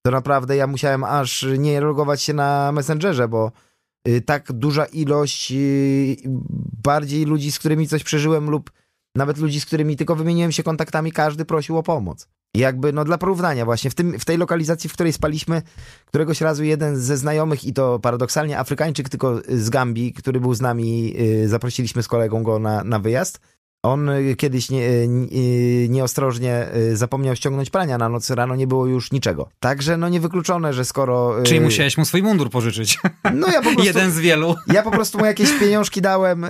[0.02, 3.52] to naprawdę ja musiałem aż nie logować się na Messengerze, bo
[4.08, 6.16] y, tak duża ilość y,
[6.82, 8.70] bardziej ludzi, z którymi coś przeżyłem lub
[9.18, 12.28] nawet ludzi, z którymi tylko wymieniłem się kontaktami, każdy prosił o pomoc.
[12.54, 15.62] I jakby, no dla porównania właśnie, w, tym, w tej lokalizacji, w której spaliśmy,
[16.06, 20.60] któregoś razu jeden ze znajomych, i to paradoksalnie Afrykańczyk, tylko z Gambii, który był z
[20.60, 23.40] nami, yy, zaprosiliśmy z kolegą go na, na wyjazd,
[23.92, 29.12] on kiedyś nie, y, y, nieostrożnie zapomniał ściągnąć prania na noc, rano nie było już
[29.12, 29.48] niczego.
[29.60, 31.42] Także no niewykluczone, że skoro...
[31.42, 32.98] Czyli musiałeś mu swój mundur pożyczyć.
[33.34, 33.84] No ja po prostu...
[33.84, 34.54] Jeden z wielu.
[34.66, 36.46] Ja po prostu mu jakieś pieniążki dałem,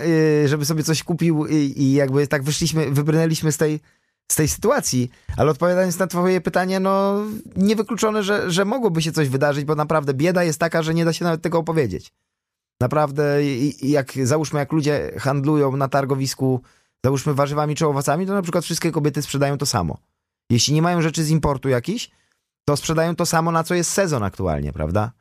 [0.46, 1.46] żeby sobie coś kupił
[1.76, 3.80] i jakby tak wyszliśmy, wybrnęliśmy z tej,
[4.32, 5.10] z tej sytuacji.
[5.36, 7.24] Ale odpowiadając na twoje pytanie, no
[7.56, 11.12] niewykluczone, że, że mogłoby się coś wydarzyć, bo naprawdę bieda jest taka, że nie da
[11.12, 12.12] się nawet tego opowiedzieć.
[12.80, 13.38] Naprawdę,
[13.82, 16.62] jak załóżmy, jak ludzie handlują na targowisku
[17.04, 19.98] załóżmy warzywami czy owocami, to na przykład wszystkie kobiety sprzedają to samo.
[20.50, 22.10] Jeśli nie mają rzeczy z importu jakiś,
[22.64, 25.12] to sprzedają to samo, na co jest sezon aktualnie, prawda?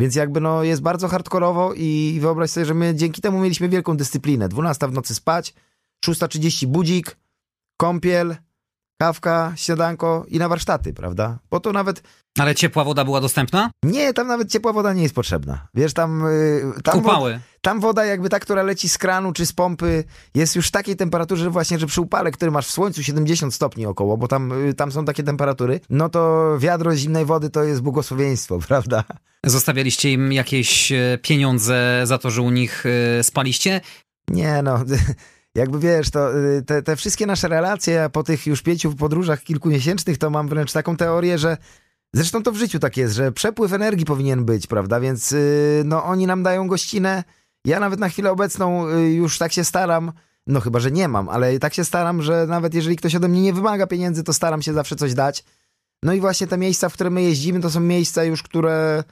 [0.00, 3.96] Więc jakby no jest bardzo hardkorowo i wyobraź sobie, że my dzięki temu mieliśmy wielką
[3.96, 4.48] dyscyplinę.
[4.48, 5.54] 12 w nocy spać,
[6.06, 7.16] 6.30 budzik,
[7.76, 8.36] kąpiel,
[9.00, 11.38] kawka, śniadanko i na warsztaty, prawda?
[11.50, 12.02] Bo to nawet...
[12.38, 13.70] Ale ciepła woda była dostępna?
[13.84, 15.68] Nie, tam nawet ciepła woda nie jest potrzebna.
[15.74, 16.24] Wiesz, tam...
[16.74, 17.32] Yy, tam Kupały.
[17.32, 20.70] Wo tam woda jakby ta, która leci z kranu czy z pompy jest już w
[20.70, 24.28] takiej temperaturze, że właśnie, że przy upale, który masz w słońcu 70 stopni około, bo
[24.28, 29.04] tam, yy, tam są takie temperatury, no to wiadro zimnej wody to jest błogosławieństwo, prawda?
[29.46, 32.84] Zostawialiście im jakieś e, pieniądze za to, że u nich
[33.22, 33.80] spaliście?
[34.28, 34.78] Nie, no
[35.54, 40.18] jakby wiesz, to y, te, te wszystkie nasze relacje po tych już pięciu podróżach kilkumiesięcznych,
[40.18, 41.56] to mam wręcz taką teorię, że
[42.14, 45.00] zresztą to w życiu tak jest, że przepływ energii powinien być, prawda?
[45.00, 47.24] Więc y, no oni nam dają gościnę.
[47.64, 50.12] Ja nawet na chwilę obecną y, już tak się staram,
[50.46, 53.42] no chyba, że nie mam, ale tak się staram, że nawet jeżeli ktoś ode mnie
[53.42, 55.44] nie wymaga pieniędzy, to staram się zawsze coś dać.
[56.02, 59.04] No i właśnie te miejsca, w które my jeździmy, to są miejsca już, które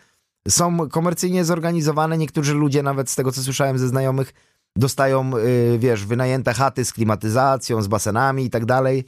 [0.49, 2.19] są komercyjnie zorganizowane.
[2.19, 4.33] Niektórzy ludzie, nawet z tego co słyszałem ze znajomych,
[4.77, 9.05] dostają, y, wiesz, wynajęte chaty z klimatyzacją, z basenami i tak dalej.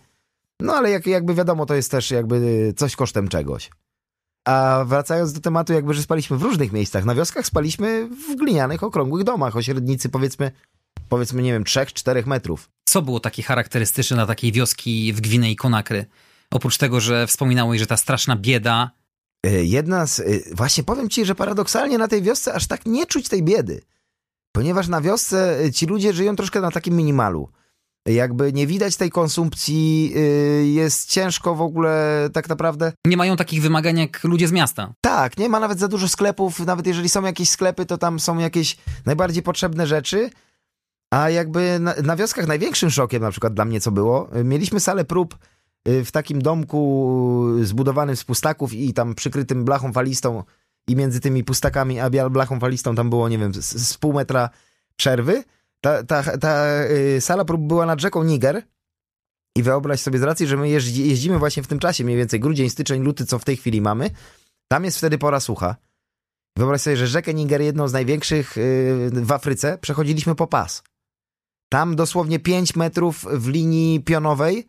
[0.61, 3.70] No ale jak, jakby wiadomo, to jest też jakby coś kosztem czegoś.
[4.44, 7.05] A wracając do tematu, jakby, że spaliśmy w różnych miejscach.
[7.05, 10.53] Na wioskach spaliśmy w glinianych, okrągłych domach o średnicy powiedzmy,
[11.09, 12.70] powiedzmy, nie wiem, 3-4 metrów.
[12.85, 16.07] Co było takie charakterystyczne dla takiej wioski w Gwinei Konakry?
[16.51, 18.90] Oprócz tego, że wspominałeś, że ta straszna bieda...
[19.46, 20.18] Y, jedna z...
[20.18, 23.81] Y, właśnie powiem ci, że paradoksalnie na tej wiosce aż tak nie czuć tej biedy.
[24.52, 27.48] Ponieważ na wiosce y, ci ludzie żyją troszkę na takim minimalu.
[28.06, 32.92] Jakby nie widać tej konsumpcji, y, jest ciężko w ogóle tak naprawdę.
[33.06, 34.92] Nie mają takich wymagań jak ludzie z miasta.
[35.00, 38.38] Tak, nie ma nawet za dużo sklepów, nawet jeżeli są jakieś sklepy, to tam są
[38.38, 40.30] jakieś najbardziej potrzebne rzeczy.
[41.10, 44.80] A jakby na, na wioskach największym szokiem na przykład dla mnie co było, y, mieliśmy
[44.80, 45.38] salę prób
[45.86, 50.44] w takim domku zbudowanym z pustaków i tam przykrytym blachą falistą
[50.88, 54.50] i między tymi pustakami a blachą falistą tam było, nie wiem, z, z pół metra
[54.96, 55.44] przerwy.
[55.80, 58.62] Ta, ta, ta y, sala prób była nad rzeką Niger
[59.56, 62.40] i wyobraź sobie z racji, że my jeździ, jeździmy właśnie w tym czasie, mniej więcej
[62.40, 64.10] grudzień, styczeń, luty, co w tej chwili mamy,
[64.68, 65.76] tam jest wtedy pora sucha.
[66.56, 70.82] Wyobraź sobie, że rzekę Niger, jedną z największych y, w Afryce, przechodziliśmy po pas.
[71.68, 74.66] Tam dosłownie 5 metrów w linii pionowej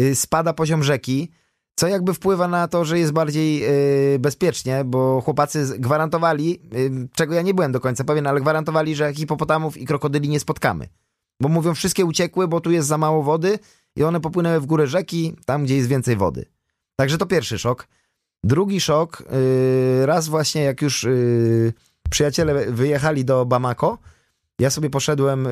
[0.00, 1.30] y, spada poziom rzeki,
[1.78, 7.34] co jakby wpływa na to, że jest bardziej yy, bezpiecznie, bo chłopacy gwarantowali, yy, czego
[7.34, 10.88] ja nie byłem do końca pewien, ale gwarantowali, że hipopotamów i krokodyli nie spotkamy.
[11.40, 13.58] Bo mówią, wszystkie uciekły, bo tu jest za mało wody
[13.96, 16.44] i one popłynęły w górę rzeki, tam gdzie jest więcej wody.
[16.96, 17.88] Także to pierwszy szok.
[18.44, 19.22] Drugi szok,
[20.00, 21.06] yy, raz właśnie jak już
[22.10, 23.98] przyjaciele wyjechali do Bamako,
[24.60, 25.48] ja sobie poszedłem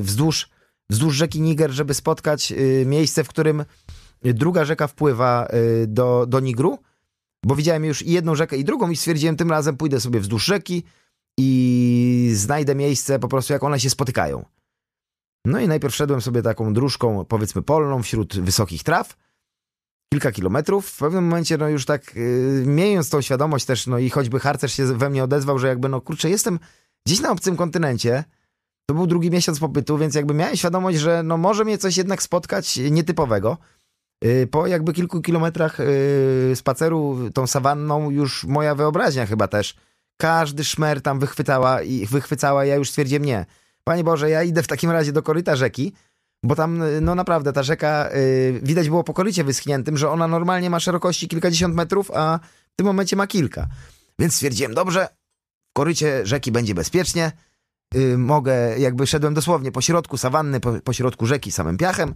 [0.00, 0.48] wzdłuż,
[0.90, 2.52] wzdłuż rzeki Niger, żeby spotkać
[2.86, 3.64] miejsce, w którym
[4.24, 5.48] druga rzeka wpływa
[5.82, 6.78] y, do, do Nigru,
[7.44, 10.82] bo widziałem już jedną rzekę i drugą i stwierdziłem, tym razem pójdę sobie wzdłuż rzeki
[11.38, 14.44] i znajdę miejsce po prostu, jak one się spotykają.
[15.44, 19.16] No i najpierw szedłem sobie taką dróżką, powiedzmy polną, wśród wysokich traw,
[20.12, 20.86] kilka kilometrów.
[20.86, 24.72] W pewnym momencie, no już tak, yy, miejąc tą świadomość też, no i choćby harcerz
[24.72, 26.58] się we mnie odezwał, że jakby, no kurczę, jestem
[27.06, 28.24] gdzieś na obcym kontynencie,
[28.86, 32.22] to był drugi miesiąc pobytu, więc jakby miałem świadomość, że no może mnie coś jednak
[32.22, 33.58] spotkać nietypowego.
[34.24, 39.74] Y, po jakby kilku kilometrach y, spaceru tą sawanną już moja wyobraźnia chyba też
[40.16, 43.46] każdy szmer tam wychwycała i wychwycała ja już stwierdziłem nie.
[43.84, 45.92] Panie Boże, ja idę w takim razie do koryta rzeki,
[46.42, 48.10] bo tam y, no naprawdę ta rzeka
[48.62, 52.38] widać było po korycie wyschniętym, że ona normalnie ma szerokości kilkadziesiąt metrów, a
[52.72, 53.66] w tym momencie ma kilka.
[54.18, 55.08] Więc stwierdziłem, dobrze,
[55.70, 57.32] w korycie rzeki będzie bezpiecznie,
[58.16, 62.14] mogę, jakby szedłem dosłownie po środku sawanny, po, po środku rzeki samym piachem,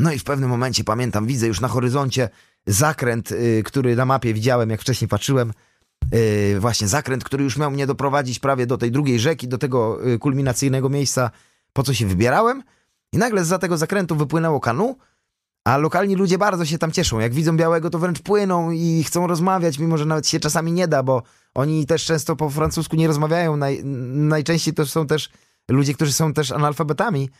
[0.00, 2.28] no i w pewnym momencie pamiętam, widzę już na horyzoncie
[2.66, 5.52] zakręt, yy, który na mapie widziałem, jak wcześniej patrzyłem.
[6.12, 10.00] Yy, właśnie zakręt, który już miał mnie doprowadzić prawie do tej drugiej rzeki, do tego
[10.04, 11.30] yy, kulminacyjnego miejsca,
[11.72, 12.62] po co się wybierałem.
[13.12, 14.96] I nagle za tego zakrętu wypłynęło kanu,
[15.64, 17.18] a lokalni ludzie bardzo się tam cieszą.
[17.18, 20.88] Jak widzą białego, to wręcz płyną i chcą rozmawiać, mimo że nawet się czasami nie
[20.88, 21.22] da, bo
[21.54, 23.56] oni też często po francusku nie rozmawiają.
[23.56, 23.84] Naj,
[24.14, 25.30] najczęściej to są też
[25.68, 27.30] ludzie, którzy są też analfabetami.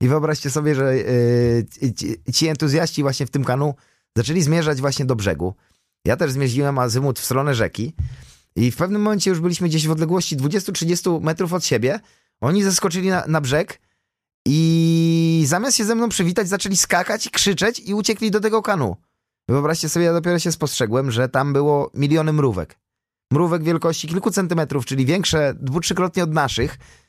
[0.00, 3.74] I wyobraźcie sobie, że yy, ci, ci entuzjaści właśnie w tym kanu
[4.16, 5.54] zaczęli zmierzać właśnie do brzegu.
[6.04, 7.94] Ja też zmierzyłem azymut w stronę rzeki
[8.56, 12.00] i w pewnym momencie już byliśmy gdzieś w odległości 20-30 metrów od siebie.
[12.40, 13.80] Oni zeskoczyli na, na brzeg
[14.46, 18.96] i zamiast się ze mną przywitać, zaczęli skakać i krzyczeć i uciekli do tego kanu.
[19.48, 22.78] Wyobraźcie sobie, ja dopiero się spostrzegłem, że tam było miliony mrówek.
[23.32, 27.07] Mrówek wielkości kilku centymetrów, czyli większe dwu, trzykrotnie od naszych, E,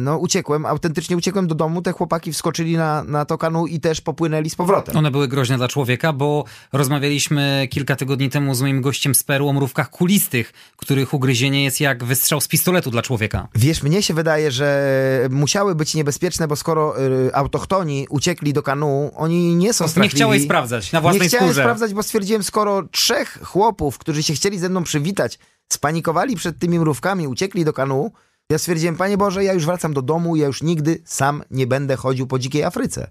[0.00, 4.00] no uciekłem, autentycznie uciekłem do domu, te chłopaki wskoczyli na, na to kanu i też
[4.00, 4.96] popłynęli z powrotem.
[4.96, 9.48] One były groźne dla człowieka, bo rozmawialiśmy kilka tygodni temu z moim gościem z Peru
[9.48, 13.48] o mrówkach kulistych, których ugryzienie jest jak wystrzał z pistoletu dla człowieka.
[13.54, 19.10] Wiesz, mnie się wydaje, że musiały być niebezpieczne, bo skoro y, autochtoni uciekli do kanu,
[19.16, 20.14] oni nie są straszliwi.
[20.14, 21.62] Nie chciałeś sprawdzać na własnej Nie chciałem skórze.
[21.62, 26.78] sprawdzać, bo stwierdziłem, skoro trzech chłopów, którzy się chcieli ze mną przywitać, spanikowali przed tymi
[26.78, 28.12] mrówkami, uciekli do kanu,
[28.50, 31.96] ja stwierdziłem, Panie Boże, ja już wracam do domu, ja już nigdy sam nie będę
[31.96, 33.10] chodził po dzikiej Afryce.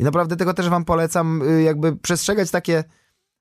[0.00, 2.84] I naprawdę tego też wam polecam, y, jakby przestrzegać takie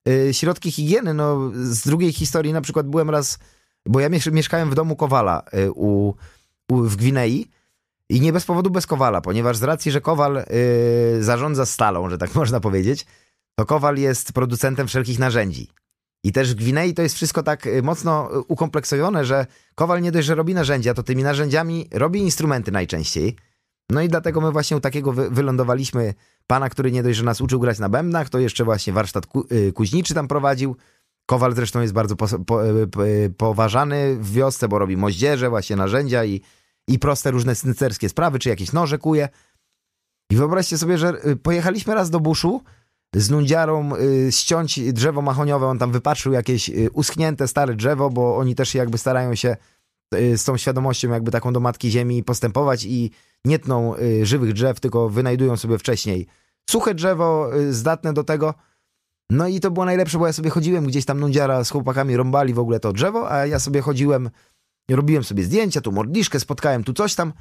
[0.09, 1.13] y, środki higieny.
[1.13, 3.39] No, z drugiej historii na przykład byłem raz,
[3.85, 6.13] bo ja mieszkałem w domu Kowala y, u,
[6.71, 7.47] u, w Gwinei
[8.09, 10.45] i nie bez powodu bez Kowala, ponieważ z racji, że Kowal
[11.19, 13.05] zarządza stalą, że tak można powiedzieć,
[13.55, 15.67] to Kowal jest producentem wszelkich narzędzi.
[16.23, 20.11] I też w Gwinei to jest wszystko tak y, mocno y, ukompleksowane, że Kowal nie
[20.11, 23.35] dość, że robi narzędzia, to tymi narzędziami robi instrumenty najczęściej.
[23.91, 26.13] No i dlatego my właśnie u takiego wy wylądowaliśmy
[26.47, 29.45] pana, który nie dość, że nas uczył grać na bębnach, to jeszcze właśnie warsztat ku
[29.51, 30.75] y, kuźniczy tam prowadził.
[31.25, 32.59] Kowal zresztą jest bardzo po po
[33.37, 36.41] poważany w wiosce, bo robi moździerze, właśnie narzędzia i,
[36.87, 39.29] i proste różne snycerskie sprawy, czy jakieś noże kuje.
[40.31, 42.61] I wyobraźcie sobie, że pojechaliśmy raz do buszu,
[43.15, 45.67] z nundziarą y, ściąć drzewo mahoniowe.
[45.67, 49.57] On tam wypatrzył jakieś y, uschnięte stare drzewo, bo oni też jakby starają się
[50.15, 53.11] y, z tą świadomością jakby taką do Matki Ziemi postępować i
[53.45, 56.27] nie tną y, żywych drzew, tylko wynajdują sobie wcześniej
[56.69, 58.53] suche drzewo zdatne do tego.
[59.31, 62.53] No i to było najlepsze, bo ja sobie chodziłem gdzieś tam nundziara z chłopakami rąbali
[62.53, 64.29] w ogóle to drzewo, a ja sobie chodziłem,
[64.89, 67.33] robiłem sobie zdjęcia, tu modliszkę, spotkałem tu coś tam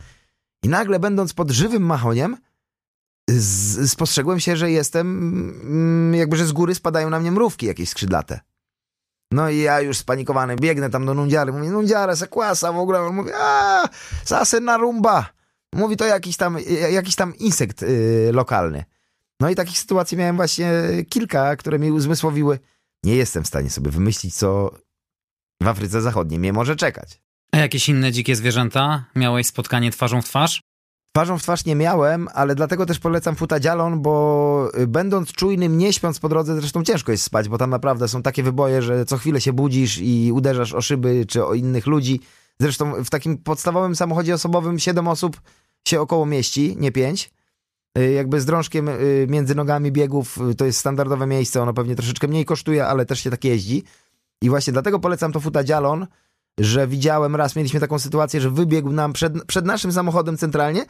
[0.62, 2.36] i nagle będąc pod żywym mahoniem,
[3.86, 5.06] spostrzegłem się, że jestem,
[5.62, 8.40] mm, jakby, że z góry spadają na mnie mrówki jakieś skrzydlate.
[9.32, 13.14] No i ja już spanikowany biegnę tam do nundziary, mówię, nundziara, sekwasa w ogóle, on
[13.14, 13.88] mówi, a,
[14.24, 15.26] sase na rumba.
[15.74, 16.56] Mówi to jakiś tam,
[16.90, 18.84] jakiś tam insekt yy, lokalny.
[19.40, 20.72] No i takich sytuacji miałem właśnie
[21.08, 22.58] kilka, które mi uzmysłowiły,
[23.04, 24.74] nie jestem w stanie sobie wymyślić, co
[25.62, 27.22] w Afryce Zachodniej mnie może czekać.
[27.52, 29.04] A jakieś inne dzikie zwierzęta?
[29.16, 30.62] Miałeś spotkanie twarzą w twarz?
[31.18, 35.92] Twarzą w twarz nie miałem, ale dlatego też polecam futadzialon, bo y, będąc czujnym, nie
[35.92, 39.16] śpiąc po drodze, zresztą ciężko jest spać, bo tam naprawdę są takie wyboje, że co
[39.16, 42.20] chwilę się budzisz i uderzasz o szyby czy o innych ludzi.
[42.60, 45.40] Zresztą w takim podstawowym samochodzie osobowym 7 osób
[45.88, 47.30] się około mieści, nie 5.
[47.98, 52.28] Y, jakby z drążkiem y, między nogami biegów to jest standardowe miejsce, ono pewnie troszeczkę
[52.28, 53.84] mniej kosztuje, ale też się tak jeździ.
[54.42, 56.06] I właśnie dlatego polecam to futadzialon,
[56.58, 60.84] że widziałem raz, mieliśmy taką sytuację, że wybiegł nam przed, przed naszym samochodem centralnie,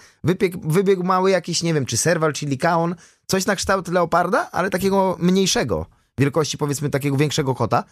[0.64, 2.94] wybiegł, mały jakiś, nie wiem, czy serwal, czy likaon,
[3.26, 5.86] coś na kształt leoparda, ale takiego mniejszego,
[6.18, 7.84] wielkości powiedzmy takiego większego kota.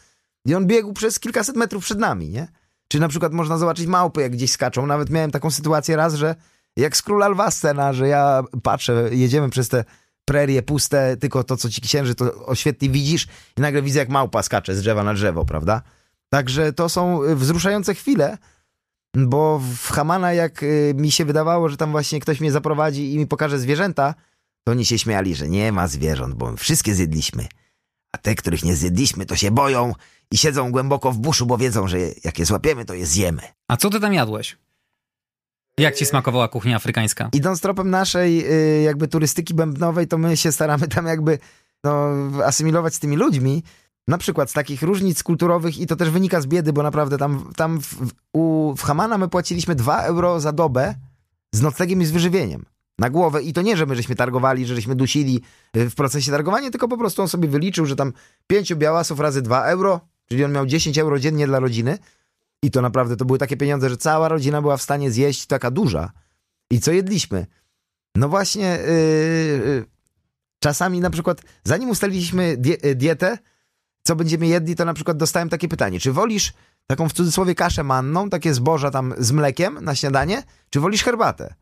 [0.45, 2.49] I on biegł przez kilkaset metrów przed nami, nie?
[2.89, 4.87] Czy na przykład można zobaczyć małpy, jak gdzieś skaczą.
[4.87, 6.35] Nawet miałem taką sytuację raz, że
[6.77, 9.85] jak z Króla Lwa scena, że ja patrzę, jedziemy przez te
[10.25, 14.43] prerie puste, tylko to, co ci księży, to oświetli widzisz i nagle widzę, jak małpa
[14.43, 15.83] skacze z drzewa na drzewo, prawda?
[16.37, 18.39] Także to są y, wzruszające chwile,
[19.17, 23.19] bo w Hamana, jak y, mi się wydawało, że tam właśnie ktoś mnie zaprowadzi i
[23.19, 24.15] mi pokaże zwierzęta,
[24.65, 27.47] to oni się śmiali, że nie ma zwierząt, bo wszystkie zjedliśmy.
[28.13, 29.93] A te, których nie zjedliśmy, to się boją
[30.31, 33.43] i siedzą głęboko w buszu, bo wiedzą, że jak je złapiemy, to je zjemy.
[33.69, 34.57] A co ty tam jadłeś?
[35.79, 37.29] Jak ci smakowała kuchnia afrykańska?
[37.33, 41.39] Idąc tropem naszej y, jakby turystyki bębnowej, to my się staramy tam jakby
[41.85, 42.11] no,
[42.45, 43.63] asymilować z tymi ludźmi,
[44.09, 47.53] na przykład z takich różnic kulturowych i to też wynika z biedy, bo naprawdę tam,
[47.57, 50.95] tam w, u, w Hamana my płaciliśmy 2 euro za dobę
[51.53, 52.65] z noclegiem i z wyżywieniem.
[52.99, 55.43] Na głowę i to nie, że my żeśmy targowali, że żeśmy dusili
[55.77, 58.13] y, w procesie targowania, tylko po prostu on sobie wyliczył, że tam
[58.47, 61.99] pięciu białasów razy 2 euro, czyli on miał 10 euro dziennie dla rodziny
[62.63, 65.71] i to naprawdę to były takie pieniądze, że cała rodzina była w stanie zjeść taka
[65.71, 66.13] duża.
[66.71, 67.47] I co jedliśmy?
[68.17, 69.85] No właśnie, yy,
[70.59, 73.39] czasami na przykład, zanim ustaliliśmy die, dietę,
[74.07, 76.53] co będziemy jedli, to na przykład dostałem takie pytanie, czy wolisz
[76.87, 81.55] taką w cudzysłowie kaszę manną, takie zboża tam z mlekiem na śniadanie, czy wolisz herbatę?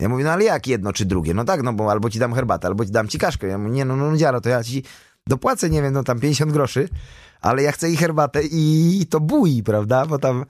[0.00, 1.34] Ja mówię, no ale jak jedno czy drugie?
[1.34, 3.46] No tak, no bo albo ci dam herbatę, albo ci dam ci kaszkę.
[3.46, 4.82] Ja mówię, nie no, no, no dziaro, to ja ci
[5.26, 6.88] dopłacę, nie wiem, no tam 50 groszy,
[7.40, 10.06] ale ja chcę i herbatę i to bui, prawda?
[10.06, 10.44] Bo tam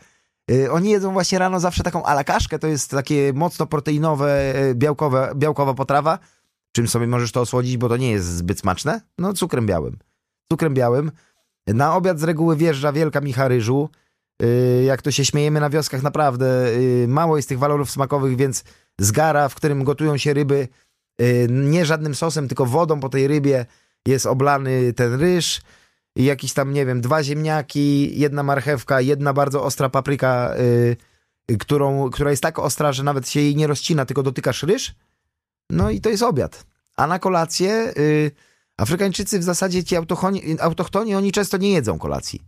[0.50, 5.32] y, oni jedzą właśnie rano zawsze taką alakaszkę, to jest takie mocno proteinowe, y, białkowe,
[5.36, 6.18] białkowa potrawa,
[6.72, 9.00] czym sobie możesz to osłodzić, bo to nie jest zbyt smaczne?
[9.18, 9.98] No cukrem białym.
[10.52, 11.10] Cukrem białym.
[11.66, 13.88] Na obiad z reguły wjeżdża wielka micha ryżu.
[14.42, 18.64] Y, jak to się śmiejemy na wioskach, naprawdę y, mało jest tych walorów smakowych, więc
[19.00, 20.68] zgara, w którym gotują się ryby,
[21.20, 23.66] y, nie żadnym sosem, tylko wodą po tej rybie
[24.06, 25.60] jest oblany ten ryż
[26.16, 30.54] jakiś tam, nie wiem, dwa ziemniaki, jedna marchewka, jedna bardzo ostra papryka,
[31.58, 34.94] którą, która jest tak ostra, że nawet się jej nie rozcina, tylko dotykasz ryż.
[35.70, 36.66] No i to jest obiad.
[36.96, 37.94] A na kolację
[38.82, 42.42] Afrykańczycy w zasadzie ci autochtoni, autochtoni oni często nie jedzą kolacji.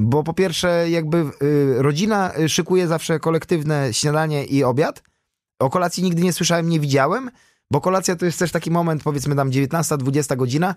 [0.00, 5.02] Bo po pierwsze, jakby y, rodzina szykuje zawsze kolektywne śniadanie i obiad.
[5.58, 7.30] O kolacji nigdy nie słyszałem, nie widziałem,
[7.70, 10.74] bo kolacja to jest też taki moment, powiedzmy tam 19-20 godzina,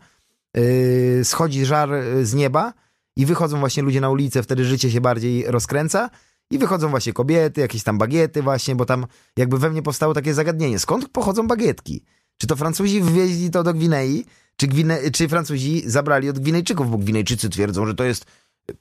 [0.58, 1.89] y, schodzi żar
[2.24, 2.74] z nieba
[3.16, 6.10] i wychodzą właśnie ludzie na ulicę, wtedy życie się bardziej rozkręca
[6.52, 9.06] i wychodzą właśnie kobiety, jakieś tam bagiety właśnie, bo tam
[9.38, 12.04] jakby we mnie powstało takie zagadnienie, skąd pochodzą bagietki?
[12.38, 14.26] Czy to Francuzi wywieźli to do Gwinei,
[14.60, 18.26] czy, Gwine, czy Francuzi zabrali od Gwinejczyków, bo Gwinejczycy twierdzą, że to jest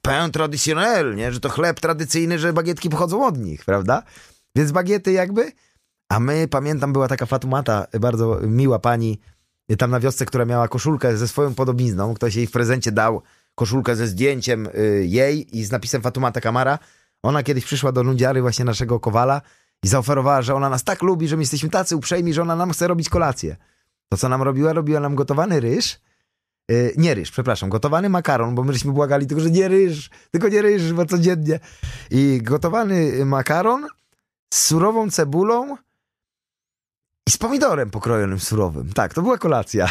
[0.03, 1.33] pain traditionnel, nie?
[1.33, 4.03] że to chleb tradycyjny, że bagietki pochodzą od nich, prawda?
[4.57, 5.53] Więc bagiety jakby,
[6.09, 9.19] a my, pamiętam, była taka Fatumata, bardzo miła pani
[9.79, 13.23] tam na wiosce, która miała koszulkę ze swoją podobizną, ktoś jej w prezencie dał
[13.55, 16.79] koszulkę ze zdjęciem y, jej i z napisem Fatumata Kamara.
[17.23, 19.41] Ona kiedyś przyszła do nudziary właśnie naszego Kowala
[19.83, 22.71] i zaoferowała, że ona nas tak lubi, że my jesteśmy tacy uprzejmi, że ona nam
[22.71, 23.57] chce robić kolację.
[24.09, 26.01] To, co nam robiła, robiła nam gotowany ryż,
[26.69, 30.63] yy, nie ryż, przepraszam, gotowany makaron, bo myśmy błagali tylko, że nie ryż, tylko nie
[30.63, 31.61] ryż, bo codziennie.
[32.11, 33.87] I gotowany makaron
[34.55, 35.77] z surową cebulą
[37.29, 38.93] i z pomidorem pokrojonym surowym.
[38.93, 39.91] Tak, to była kolacja.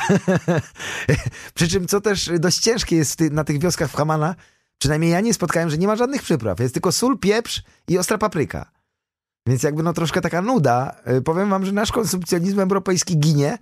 [1.55, 4.36] Przy czym, co też dość ciężkie jest na tych wioskach w Hamana,
[4.78, 6.59] przynajmniej ja nie spotkałem, że nie ma żadnych przypraw.
[6.59, 8.72] Jest tylko sól, pieprz i ostra papryka.
[9.47, 10.95] Więc jakby no troszkę taka nuda.
[11.18, 13.57] Y, powiem wam, że nasz konsumpcjonizm europejski ginie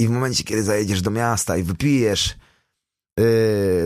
[0.00, 2.36] i w momencie, kiedy zajedziesz do miasta i wypijesz
[3.18, 3.24] yy,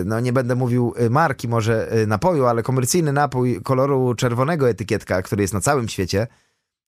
[0.07, 5.23] no nie będę mówił y, marki może yy, napoju, ale komercyjny napój koloru czerwonego etykietka,
[5.23, 6.27] który jest na całym świecie,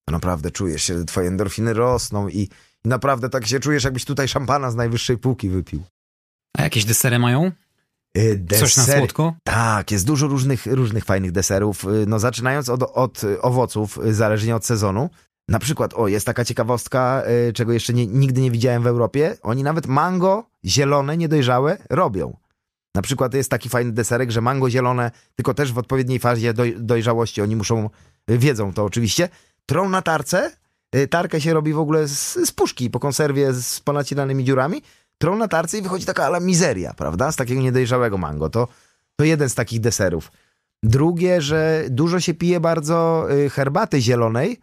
[0.04, 2.48] to naprawdę czujesz się, twoje endorfiny rosną i,
[2.84, 5.82] i naprawdę tak się czujesz, jakbyś tutaj szampana z najwyższej półki wypił.
[6.58, 7.52] A jakieś desery mają?
[8.36, 8.68] Deser...
[8.68, 9.34] Coś na słodko?
[9.44, 11.86] Tak, jest dużo różnych, różnych fajnych deserów.
[12.06, 15.10] No zaczynając od, od owoców, zależnie od sezonu.
[15.52, 19.36] Na przykład, o, jest taka ciekawostka, yy, czego jeszcze nie, nigdy nie widziałem w Europie.
[19.42, 22.36] Oni nawet mango zielone, niedojrzałe robią.
[22.94, 26.76] Na przykład jest taki fajny deserek, że mango zielone, tylko też w odpowiedniej fazie doj,
[26.78, 27.90] dojrzałości, oni muszą,
[28.28, 29.28] wiedzą to oczywiście,
[29.66, 30.50] trą na tarce,
[30.94, 34.82] yy, tarkę się robi w ogóle z, z puszki po konserwie z ponacinanymi dziurami,
[35.18, 38.50] trą na tarce i wychodzi taka ala mizeria, prawda, z takiego niedojrzałego mango.
[38.50, 38.68] To,
[39.16, 40.32] to jeden z takich deserów.
[40.82, 44.60] Drugie, że dużo się pije bardzo yy, herbaty zielonej,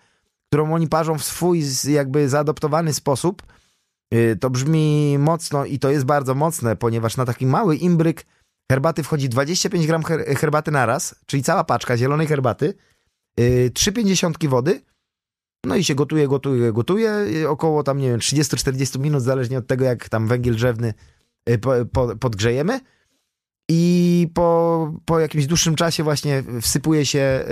[0.49, 3.43] którą oni parzą w swój jakby zaadoptowany sposób,
[4.13, 8.25] y, to brzmi mocno i to jest bardzo mocne, ponieważ na taki mały imbryk
[8.71, 12.73] herbaty wchodzi 25 gram her herbaty na raz, czyli cała paczka zielonej herbaty,
[13.39, 14.81] 3,50 y, wody,
[15.65, 19.67] no i się gotuje, gotuje, gotuje, y, około tam, nie wiem, 30-40 minut, zależnie od
[19.67, 20.93] tego, jak tam węgiel drzewny
[21.61, 22.79] po, po, podgrzejemy.
[23.71, 27.45] I po, po jakimś dłuższym czasie właśnie wsypuje się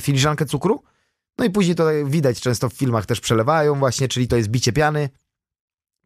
[0.00, 0.82] filiżankę cukru,
[1.38, 4.72] no i później to widać często w filmach też przelewają właśnie, czyli to jest bicie
[4.72, 5.08] piany,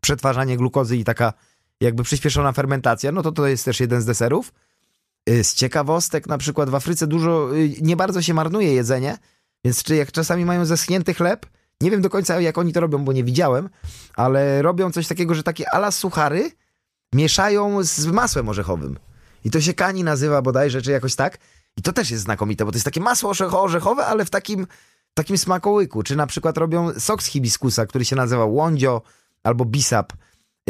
[0.00, 1.32] przetwarzanie glukozy i taka
[1.80, 4.52] jakby przyspieszona fermentacja, no to to jest też jeden z deserów.
[5.30, 9.18] Y, z ciekawostek na przykład w Afryce dużo, y, nie bardzo się marnuje jedzenie,
[9.64, 11.46] więc czy jak czasami mają zeschnięty chleb,
[11.80, 13.68] nie wiem do końca jak oni to robią, bo nie widziałem,
[14.16, 16.50] ale robią coś takiego, że takie ala suchary
[17.14, 18.98] mieszają z masłem orzechowym.
[19.44, 21.38] I to się kani nazywa bodajże, czy jakoś tak.
[21.76, 24.66] I to też jest znakomite, bo to jest takie masło orzechowe, ale w takim
[25.18, 29.02] takim smakołyku, czy na przykład robią sok z hibiskusa, który się nazywa łądzio
[29.42, 30.12] albo bisap.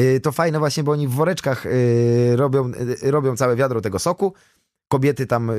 [0.01, 2.72] Y, to fajne właśnie, bo oni w woreczkach y, robią,
[3.03, 4.32] y, robią całe wiadro tego soku.
[4.88, 5.51] Kobiety tam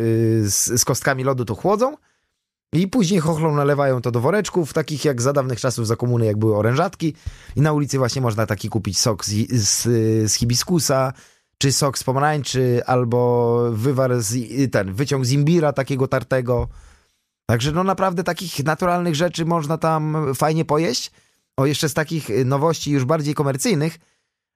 [0.41, 1.97] z, z kostkami lodu to chłodzą
[2.73, 6.37] i później chochlą nalewają to do woreczków, takich jak za dawnych czasów za komuny, jak
[6.37, 7.13] były orężatki.
[7.55, 9.83] I na ulicy właśnie można taki kupić sok z, z,
[10.31, 11.13] z hibiskusa,
[11.57, 14.37] czy sok z pomarańczy, albo wywar z,
[14.71, 16.67] ten, wyciąg z imbira takiego tartego.
[17.49, 21.11] Także no naprawdę takich naturalnych rzeczy można tam fajnie pojeść.
[21.57, 23.99] O, jeszcze z takich y, nowości już bardziej komercyjnych,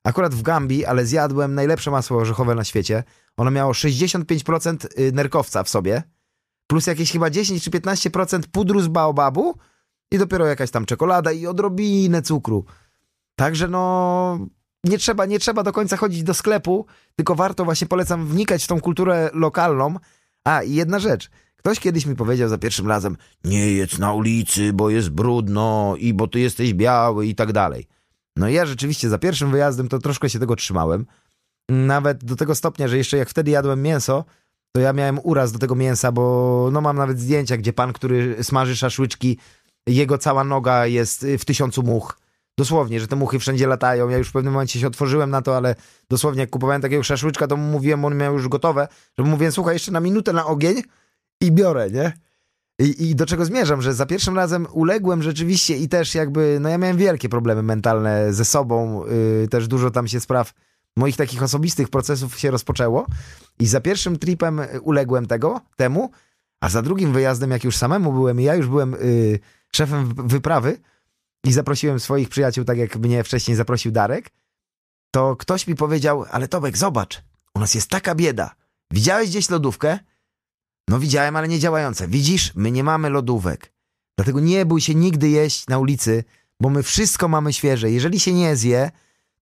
[0.04, 3.04] akurat w Gambii, ale zjadłem najlepsze masło orzechowe na świecie.
[3.38, 6.04] Ono miało 65% y, nerkowca w sobie,
[6.68, 9.58] plus jakieś chyba 10 czy 15% pudru z baobabu
[10.12, 12.66] i dopiero jakaś tam czekolada i odrobinę cukru.
[13.36, 14.40] Także no,
[14.84, 16.86] nie trzeba, nie trzeba do końca chodzić do sklepu,
[17.16, 19.96] tylko warto właśnie polecam wnikać w tą kulturę lokalną.
[20.44, 21.30] A, i jedna rzecz.
[21.64, 26.14] Ktoś kiedyś mi powiedział za pierwszym razem, nie jedz na ulicy, bo jest brudno i
[26.14, 27.88] bo ty jesteś biały i tak dalej.
[28.36, 31.06] No i ja rzeczywiście za pierwszym wyjazdem to troszkę się tego trzymałem.
[31.70, 34.26] Nawet do tego stopnia, że jeszcze jak wtedy jadłem mięso,
[34.72, 38.44] to ja miałem uraz do tego mięsa, bo no mam nawet zdjęcia, gdzie pan, który
[38.44, 39.38] smaży szaszłyczki,
[39.88, 42.18] jego cała noga jest w tysiącu much.
[42.58, 44.10] Dosłownie, że te muchy wszędzie latają.
[44.10, 45.76] Ja już w pewnym momencie się otworzyłem na to, ale
[46.10, 48.88] dosłownie jak kupowałem takiego szaszłyczka, to mu mówiłem, on miał już gotowe,
[49.18, 50.82] że mówiłem, słuchaj, jeszcze na minutę na ogień
[51.44, 52.14] i biorę, nie?
[52.80, 56.70] I, I do czego zmierzam, że za pierwszym razem uległem rzeczywiście i też jakby, no
[56.70, 60.54] ja miałem wielkie problemy mentalne ze sobą, yy, też dużo tam się spraw
[60.96, 63.06] moich takich osobistych procesów się rozpoczęło
[63.60, 66.12] i za pierwszym tripem uległem tego, temu,
[66.62, 69.40] a za drugim wyjazdem, jak już samemu byłem ja już byłem yy,
[69.76, 70.78] szefem wyprawy
[71.44, 74.32] i zaprosiłem swoich przyjaciół, tak jak mnie wcześniej zaprosił Darek,
[75.12, 77.24] to ktoś mi powiedział, ale Tomek, zobacz,
[77.56, 78.56] u nas jest taka bieda.
[78.92, 80.00] Widziałeś gdzieś lodówkę?
[80.88, 82.08] No widziałem, ale nie działające.
[82.08, 83.74] Widzisz, my nie mamy lodówek.
[84.18, 86.24] Dlatego nie bój się nigdy jeść na ulicy,
[86.60, 87.92] bo my wszystko mamy świeże.
[87.92, 88.92] Jeżeli się nie zje,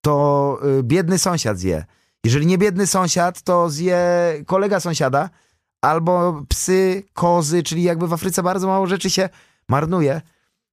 [0.02, 1.86] to y, biedny sąsiad zje.
[2.24, 4.00] Jeżeli nie biedny sąsiad, to zje
[4.46, 5.30] kolega sąsiada,
[5.82, 9.30] albo psy, kozy, czyli jakby w Afryce bardzo mało rzeczy się
[9.70, 10.22] marnuje.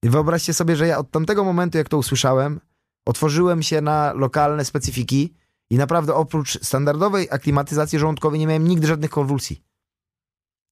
[0.02, 2.60] I wyobraźcie sobie, że ja od tamtego momentu, jak to usłyszałem,
[3.06, 5.34] otworzyłem się na lokalne specyfiki
[5.70, 9.67] i naprawdę oprócz standardowej aklimatyzacji żołądkowej nie miałem nigdy żadnych konwulsji.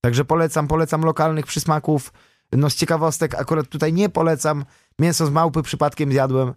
[0.01, 2.13] Także polecam, polecam lokalnych przysmaków.
[2.51, 4.65] No z ciekawostek akurat tutaj nie polecam.
[4.99, 6.53] Mięso z małpy przypadkiem zjadłem.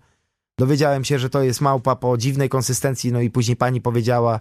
[0.59, 4.41] Dowiedziałem się, że to jest małpa po dziwnej konsystencji, no i później pani powiedziała,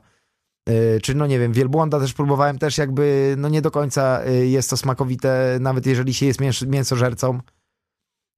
[0.69, 4.47] yy, czy no nie wiem, wielbłąda też próbowałem, też jakby no nie do końca yy,
[4.47, 7.39] jest to smakowite, nawet jeżeli się jest mięs mięsożercą.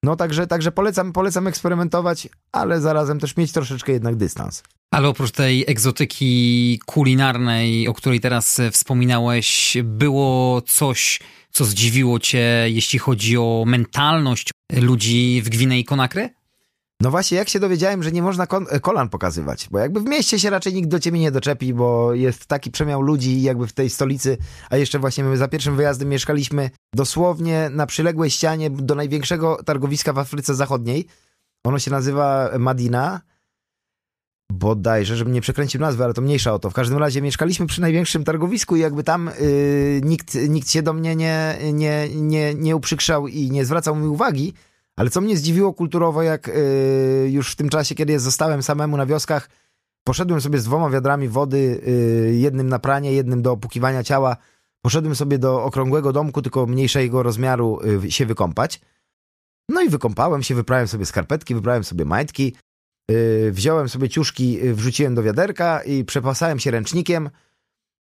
[0.03, 4.63] No także, także polecam, polecam eksperymentować, ale zarazem też mieć troszeczkę jednak dystans.
[4.91, 11.19] Ale oprócz tej egzotyki kulinarnej, o której teraz wspominałeś, było coś,
[11.51, 16.29] co zdziwiło cię, jeśli chodzi o mentalność ludzi w Gwinei Konakry?
[17.01, 18.47] No właśnie, jak się dowiedziałem, że nie można
[18.81, 22.45] kolan pokazywać, bo jakby w mieście się raczej nikt do ciebie nie doczepi, bo jest
[22.45, 24.37] taki przemiał ludzi jakby w tej stolicy,
[24.69, 30.13] a jeszcze właśnie my za pierwszym wyjazdem mieszkaliśmy dosłownie na przyległej ścianie do największego targowiska
[30.13, 31.05] w Afryce Zachodniej.
[31.63, 33.21] Ono się nazywa Madina,
[34.51, 36.69] bodajże, żebym nie przekręcił nazwy, ale to mniejsza o to.
[36.69, 40.93] W każdym razie mieszkaliśmy przy największym targowisku i jakby tam yy, nikt, nikt się do
[40.93, 44.53] mnie nie, nie, nie, nie uprzykrzał i nie zwracał mi uwagi,
[44.95, 49.05] ale co mnie zdziwiło kulturowo, jak yy, już w tym czasie, kiedy zostałem samemu na
[49.05, 49.49] wioskach,
[50.03, 51.81] poszedłem sobie z dwoma wiadrami wody,
[52.27, 54.37] yy, jednym na pranie, jednym do opukiwania ciała,
[54.81, 58.81] poszedłem sobie do okrągłego domku, tylko mniejszego rozmiaru yy, się wykąpać.
[59.69, 62.55] No i wykąpałem się, wyprałem sobie skarpetki, wyprałem sobie majtki,
[63.51, 67.29] wziąłem sobie ciuszki, wrzuciłem do wiaderka i przepasałem się ręcznikiem.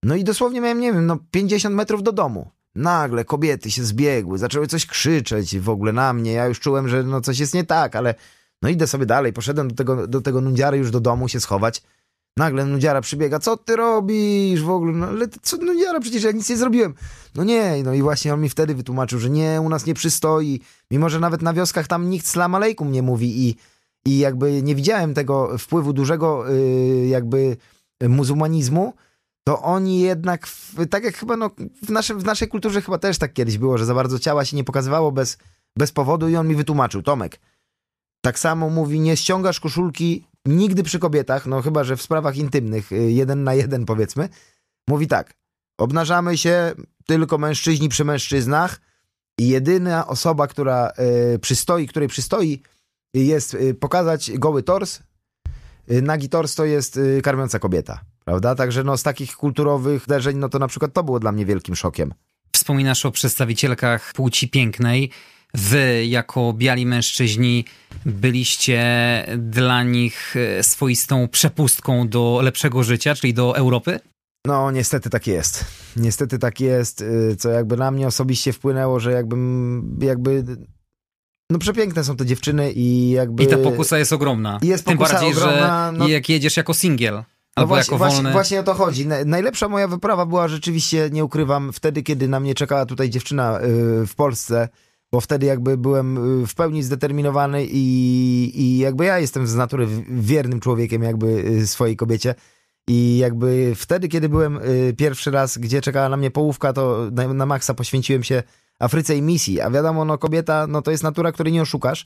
[0.03, 2.51] No i dosłownie miałem, nie wiem, no 50 metrów do domu.
[2.79, 6.31] Nagle kobiety się zbiegły, zaczęły coś krzyczeć w ogóle na mnie.
[6.31, 8.15] Ja już czułem, że no coś jest nie tak, ale
[8.61, 9.33] no idę sobie dalej.
[9.33, 11.81] Poszedłem do tego, do tego nudziary już do domu się schować.
[12.37, 14.93] Nagle nudziara przybiega, co ty robisz w ogóle?
[14.93, 16.93] No ale co nudziara, przecież ja nic nie zrobiłem.
[17.35, 20.61] No nie, no i właśnie on mi wtedy wytłumaczył, że nie, u nas nie przystoi.
[20.91, 23.55] Mimo, że nawet na wioskach tam nikt slam alejkum nie mówi i,
[24.05, 27.57] i jakby nie widziałem tego wpływu dużego yy, jakby
[28.09, 28.93] muzułmanizmu,
[29.43, 30.47] to oni jednak,
[30.89, 31.49] tak jak chyba no,
[31.83, 34.57] w, naszym, w naszej kulturze chyba też tak kiedyś było, że za bardzo ciała się
[34.57, 35.37] nie pokazywało bez,
[35.77, 37.39] bez powodu i on mi wytłumaczył, Tomek,
[38.21, 42.91] tak samo mówi, nie ściągasz koszulki nigdy przy kobietach, no chyba, że w sprawach intymnych,
[42.91, 44.29] y, jeden na jeden powiedzmy,
[44.89, 45.33] mówi tak,
[45.77, 46.73] obnażamy się
[47.07, 48.81] tylko mężczyźni przy mężczyznach
[49.39, 50.91] i jedyna osoba, która
[51.35, 52.61] y, przystoi, której przystoi
[53.13, 54.99] jest y, pokazać goły tors,
[55.91, 58.08] y, nagi tors to jest y, karmiąca kobieta.
[58.29, 58.55] Prawda?
[58.55, 61.75] Także no, z takich kulturowych zdarzeń, no to na przykład to było dla mnie wielkim
[61.75, 62.13] szokiem.
[62.55, 65.09] Wspominasz o przedstawicielkach płci pięknej.
[65.53, 67.65] Wy, jako biali mężczyźni,
[68.05, 68.81] byliście
[69.37, 73.99] dla nich e, swoistą przepustką do lepszego życia, czyli do Europy?
[74.47, 75.65] No, niestety tak jest.
[75.95, 80.43] Niestety tak jest, y, co jakby na mnie osobiście wpłynęło, że jakbym, jakby
[81.49, 83.43] no przepiękne są te dziewczyny i jakby...
[83.43, 84.59] I ta pokusa jest ogromna.
[84.61, 86.07] Jest Tym bardziej, ogromna, że no...
[86.07, 87.23] jak jedziesz jako singiel.
[87.59, 89.07] No właśnie, właśnie, właśnie, o to chodzi.
[89.25, 94.07] Najlepsza moja wyprawa była rzeczywiście, nie ukrywam, wtedy, kiedy na mnie czekała tutaj dziewczyna y,
[94.07, 94.69] w Polsce,
[95.11, 99.87] bo wtedy jakby byłem y, w pełni zdeterminowany i, i jakby ja jestem z natury
[100.09, 102.35] wiernym człowiekiem jakby y, swojej kobiecie
[102.87, 104.59] I jakby wtedy, kiedy byłem
[104.97, 108.43] pierwszy raz, gdzie czekała na mnie połówka, to na, na maksa poświęciłem się
[108.79, 109.61] Afryce i misji.
[109.61, 112.05] A wiadomo, no kobieta, no to jest natura, której nie oszukasz.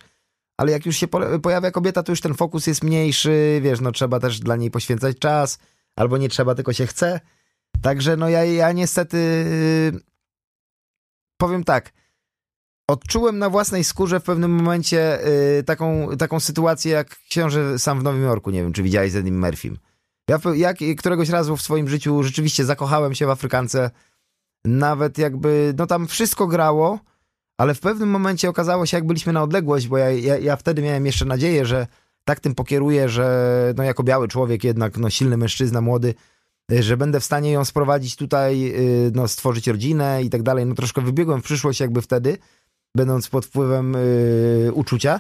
[0.58, 3.92] Ale jak już się po, pojawia kobieta, to już ten fokus jest mniejszy, wiesz, no
[3.92, 5.60] trzeba też dla niej poświęcać czas,
[5.96, 7.20] albo nie trzeba, tylko się chce.
[7.82, 10.00] Także no ja, ja niestety y,
[11.38, 11.94] powiem tak,
[12.88, 15.28] odczułem na własnej skórze w pewnym momencie
[15.60, 19.16] y, taką, taką sytuację jak książę sam w Nowym Jorku, nie wiem, czy widziałeś z
[19.16, 19.78] Eddie Murphym.
[20.28, 23.92] Ja jak, któregoś razu w swoim życiu rzeczywiście zakochałem się w Afrykance,
[24.66, 27.00] nawet jakby, no tam wszystko grało,
[27.64, 30.82] ale w pewnym momencie okazało się, jak byliśmy na odległość, bo ja, ja, ja wtedy
[30.82, 31.88] miałem jeszcze nadzieję, że
[32.26, 36.14] tak tym pokieruję, że no jako biały człowiek jednak, no silny mężczyzna, młody,
[36.72, 38.74] y, że będę w stanie ją sprowadzić tutaj,
[39.08, 40.66] y, no stworzyć rodzinę i tak dalej.
[40.66, 42.38] No troszkę wybiegłem w przyszłość jakby wtedy,
[42.98, 43.94] będąc pod wpływem
[44.64, 45.20] yy, uczucia.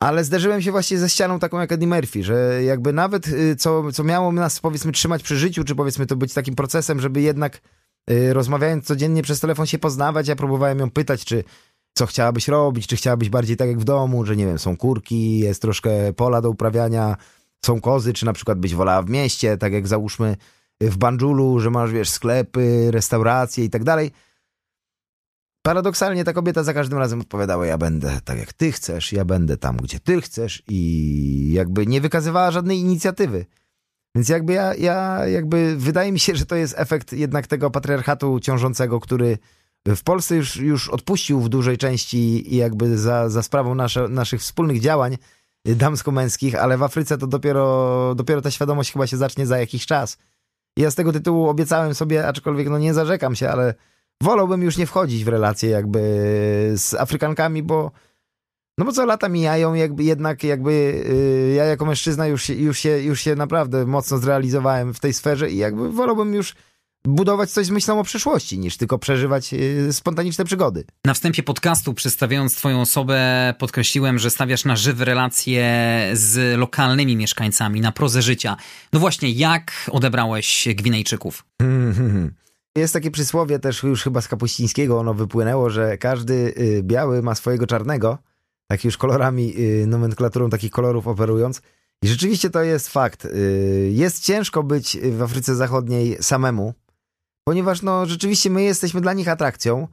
[0.00, 3.92] Ale zderzyłem się właśnie ze ścianą taką jak Eddie Murphy, że jakby nawet yy, co,
[3.92, 7.60] co miało nas powiedzmy trzymać przy życiu, czy powiedzmy to być takim procesem, żeby jednak
[8.32, 11.44] rozmawiając codziennie przez telefon się poznawać, ja próbowałem ją pytać, czy
[11.94, 15.38] co chciałabyś robić, czy chciałabyś bardziej tak jak w domu, że nie wiem, są kurki,
[15.38, 17.16] jest troszkę pola do uprawiania,
[17.64, 20.36] są kozy, czy na przykład byś wolała w mieście, tak jak załóżmy
[20.80, 24.10] w Banjulu, że masz, wiesz, sklepy, restauracje i tak dalej.
[25.62, 29.56] Paradoksalnie ta kobieta za każdym razem odpowiadała: Ja będę tak jak ty chcesz, ja będę
[29.56, 33.46] tam, gdzie ty chcesz, i jakby nie wykazywała żadnej inicjatywy.
[34.14, 38.40] Więc jakby ja, ja jakby wydaje mi się, że to jest efekt jednak tego patriarchatu
[38.40, 39.38] ciążącego, który
[39.86, 44.40] w Polsce już, już odpuścił w dużej części i jakby za, za sprawą nasze, naszych
[44.40, 45.18] wspólnych działań
[45.66, 50.18] damsko-męskich, ale w Afryce to dopiero, dopiero ta świadomość chyba się zacznie za jakiś czas.
[50.76, 53.74] I ja z tego tytułu obiecałem sobie, aczkolwiek no nie zarzekam się, ale
[54.22, 56.00] wolałbym już nie wchodzić w relacje jakby
[56.76, 57.90] z Afrykankami, bo
[58.80, 60.72] no bo co lata mijają, jakby jednak jakby
[61.48, 65.50] yy, ja jako mężczyzna już, już, się, już się naprawdę mocno zrealizowałem w tej sferze
[65.50, 66.54] i jakby wolałbym już
[67.04, 70.84] budować coś z myślą o przyszłości, niż tylko przeżywać yy, spontaniczne przygody.
[71.04, 75.64] Na wstępie podcastu, przedstawiając twoją osobę, podkreśliłem, że stawiasz na żywe relacje
[76.12, 78.56] z lokalnymi mieszkańcami, na prozę życia.
[78.92, 81.44] No właśnie, jak odebrałeś Gwinejczyków?
[82.76, 87.34] Jest takie przysłowie też już chyba z Kapuścińskiego, ono wypłynęło, że każdy y, biały ma
[87.34, 88.18] swojego czarnego,
[88.70, 91.62] tak już kolorami, y, nomenklaturą takich kolorów operując.
[92.02, 93.24] I rzeczywiście to jest fakt.
[93.24, 96.74] Y, jest ciężko być w Afryce Zachodniej samemu,
[97.44, 99.88] ponieważ no rzeczywiście my jesteśmy dla nich atrakcją.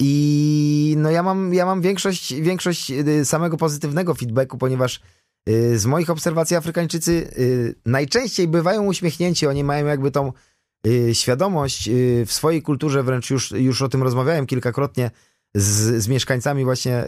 [0.00, 2.92] I no ja mam, ja mam większość, większość
[3.24, 5.00] samego pozytywnego feedbacku, ponieważ
[5.74, 7.30] z moich obserwacji Afrykańczycy
[7.86, 10.32] najczęściej bywają uśmiechnięci, oni mają jakby tą
[10.86, 15.10] Y, świadomość y, w swojej kulturze, wręcz już, już o tym rozmawiałem kilkakrotnie
[15.54, 17.04] z, z mieszkańcami właśnie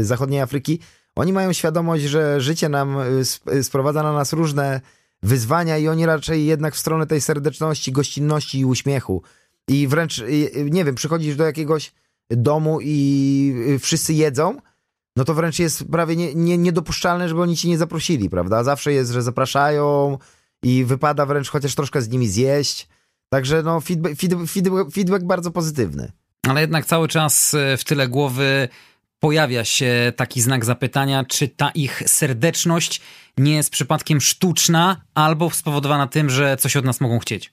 [0.00, 0.80] y, zachodniej Afryki.
[1.16, 2.96] Oni mają świadomość, że życie nam
[3.62, 4.80] sprowadza na nas różne
[5.22, 9.22] wyzwania i oni raczej jednak w stronę tej serdeczności, gościnności i uśmiechu.
[9.68, 10.24] I wręcz,
[10.70, 11.92] nie wiem, przychodzisz do jakiegoś
[12.30, 14.58] domu i wszyscy jedzą,
[15.16, 18.64] no to wręcz jest prawie nie, nie, niedopuszczalne, żeby oni ci nie zaprosili, prawda?
[18.64, 20.18] Zawsze jest, że zapraszają
[20.62, 22.88] i wypada wręcz chociaż troszkę z nimi zjeść.
[23.28, 26.12] Także no, feedback, feedback, feedback bardzo pozytywny.
[26.48, 28.68] Ale jednak cały czas e, w tyle głowy
[29.20, 33.00] pojawia się taki znak zapytania, czy ta ich serdeczność
[33.38, 37.52] nie jest przypadkiem sztuczna albo spowodowana tym, że coś od nas mogą chcieć?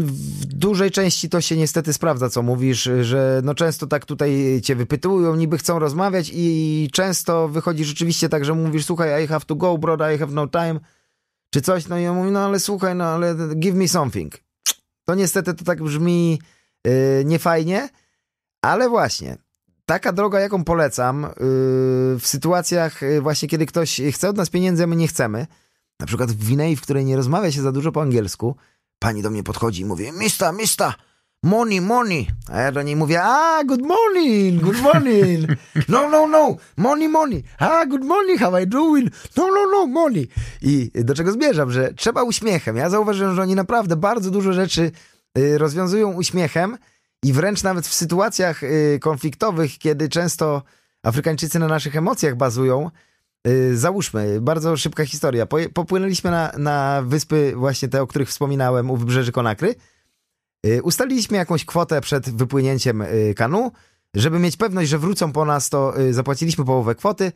[0.00, 4.76] W dużej części to się niestety sprawdza, co mówisz, że no często tak tutaj cię
[4.76, 9.54] wypytują, niby chcą rozmawiać i często wychodzi rzeczywiście tak, że mówisz, słuchaj, I have to
[9.54, 10.80] go, bro, I have no time,
[11.50, 14.34] czy coś, no i on mówi, no ale słuchaj, no ale give me something.
[15.04, 16.40] To niestety to tak brzmi
[16.84, 16.92] yy,
[17.24, 17.88] niefajnie,
[18.66, 19.36] ale właśnie,
[19.86, 21.28] taka droga, jaką polecam yy,
[22.18, 25.46] w sytuacjach yy, właśnie, kiedy ktoś chce od nas pieniędzy, a my nie chcemy,
[26.00, 28.56] na przykład w Gwinei, w której nie rozmawia się za dużo po angielsku,
[28.98, 30.94] pani do mnie podchodzi i mówi, mista, mista,
[31.42, 32.26] money, money.
[32.52, 35.50] A ja do niej mówię, a, good morning, good morning.
[35.88, 37.42] No, no, no, money, money.
[37.58, 39.10] A, good morning, how I doing?
[39.36, 40.28] No, no, no, money.
[40.62, 42.76] I do czego zmierzam, że trzeba uśmiechem.
[42.76, 44.90] Ja zauważyłem, że oni naprawdę bardzo dużo rzeczy
[45.38, 46.78] y, rozwiązują uśmiechem
[47.22, 50.62] i wręcz nawet w sytuacjach y, konfliktowych, kiedy często
[51.02, 52.90] Afrykańczycy na naszych emocjach bazują,
[53.48, 55.46] y, Załóżmy, bardzo szybka historia.
[55.74, 59.74] Popłynęliśmy na, na wyspy właśnie te, o których wspominałem, u wybrzeży Konakry
[60.66, 63.04] Y, ustaliliśmy jakąś kwotę przed wypłynięciem
[63.36, 63.72] kanu.
[64.14, 67.32] Żeby mieć pewność, że wrócą po nas, to zapłaciliśmy połowę kwoty.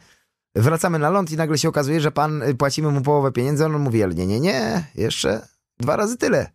[0.54, 3.64] Wracamy na ląd i nagle się okazuje, że pan płacimy mu połowę pieniędzy.
[3.64, 6.50] On mówi, nie, nie, nie, jeszcze dwa razy tyle.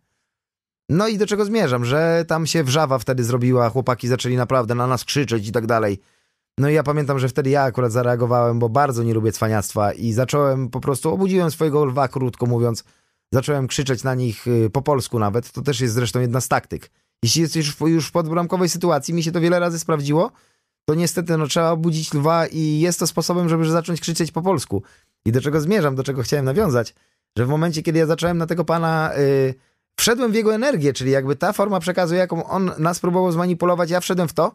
[0.88, 4.86] No i do czego zmierzam, że tam się wrzawa wtedy zrobiła, chłopaki zaczęli naprawdę na
[4.86, 6.00] nas krzyczeć i tak dalej.
[6.58, 10.12] No i ja pamiętam, że wtedy ja akurat zareagowałem, bo bardzo nie lubię cwaniactwa i
[10.12, 12.84] zacząłem po prostu, obudziłem swojego lwa, krótko mówiąc,
[13.32, 16.90] zacząłem krzyczeć na nich y, po polsku nawet, to też jest zresztą jedna z taktyk.
[17.22, 20.32] Jeśli jesteś już w podbramkowej sytuacji, mi się to wiele razy sprawdziło,
[20.84, 24.82] to niestety no, trzeba obudzić lwa i jest to sposobem, żeby zacząć krzyczeć po polsku.
[25.24, 26.94] I do czego zmierzam, do czego chciałem nawiązać,
[27.38, 29.54] że w momencie, kiedy ja zacząłem na tego pana, yy,
[29.96, 34.00] wszedłem w jego energię, czyli jakby ta forma przekazu, jaką on nas próbował zmanipulować, ja
[34.00, 34.52] wszedłem w to,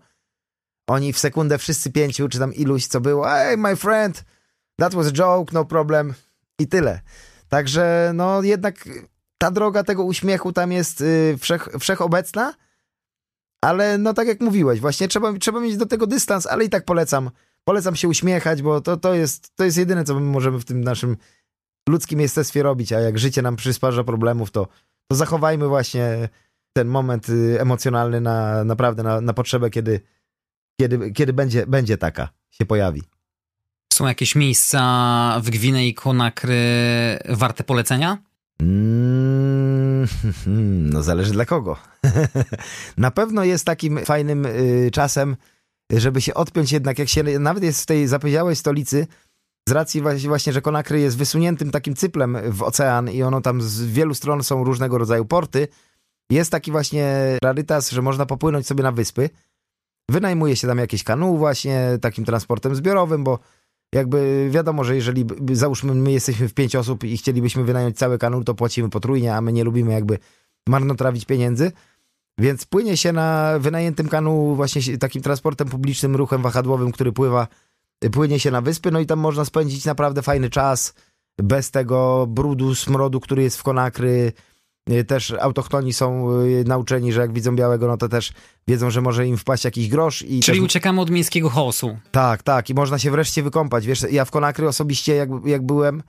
[0.88, 4.24] oni w sekundę wszyscy pięciu, czy tam iluś, co było, hey my friend,
[4.80, 6.14] that was a joke, no problem
[6.60, 7.02] i tyle.
[7.50, 8.90] Także no jednak
[9.38, 12.54] ta droga tego uśmiechu tam jest yy, wszech, wszechobecna,
[13.62, 16.86] ale no tak jak mówiłeś, właśnie trzeba, trzeba mieć do tego dystans, ale i tak
[16.86, 17.30] polecam.
[17.64, 20.84] Polecam się uśmiechać, bo to, to, jest, to jest jedyne, co my możemy w tym
[20.84, 21.18] naszym
[21.90, 24.68] ludzkim jestestwie robić, a jak życie nam przysparza problemów, to,
[25.12, 26.30] to zachowajmy właśnie
[26.74, 30.02] ten moment y, emocjonalny na naprawdę na, na potrzebę, kiedy,
[30.82, 33.02] kiedy, kiedy będzie, będzie taka, się pojawi.
[33.94, 34.82] Są jakieś miejsca
[35.44, 36.64] w Gwinei Konakry
[37.30, 38.18] warte polecenia?
[38.62, 40.08] Mm,
[40.92, 41.78] no zależy dla kogo.
[42.98, 45.36] Na pewno jest takim fajnym y, czasem,
[45.92, 49.08] żeby się odpiąć jednak, jak się nawet jest w tej zapowiedziałej stolicy,
[49.70, 53.84] z racji właśnie, że Konakry jest wysuniętym takim cyplem w ocean i ono tam z
[53.84, 55.68] wielu stron są różnego rodzaju porty,
[56.32, 59.30] jest taki właśnie rarytas, że można popłynąć sobie na wyspy.
[60.12, 63.40] Wynajmuje się tam jakieś kanu właśnie takim transportem zbiorowym, bo
[63.96, 68.44] jakby wiadomo, że jeżeli załóżmy my jesteśmy w pięć osób i chcielibyśmy wynająć cały kanał,
[68.44, 70.18] to płacimy potrójnie, a my nie lubimy jakby
[70.70, 71.72] marnotrawić pieniędzy.
[72.40, 77.48] Więc płynie się na wynajętym kanu właśnie takim transportem publicznym, ruchem wahadłowym, który pływa,
[78.10, 80.94] płynie się na wyspy, no i tam można spędzić naprawdę fajny czas,
[81.38, 84.34] bez tego brudu, smrodu, który jest w Konakry,
[84.90, 88.34] Y, też autochtoni są y, nauczeni, że jak widzą białego, no to też
[88.68, 90.22] wiedzą, że może im wpaść jakiś grosz.
[90.22, 90.66] I Czyli też...
[90.66, 91.98] uciekamy od miejskiego chaosu.
[92.12, 92.70] Tak, tak.
[92.70, 93.86] I można się wreszcie wykąpać.
[93.86, 96.04] Wiesz, ja w Konakry osobiście, jak, jak byłem,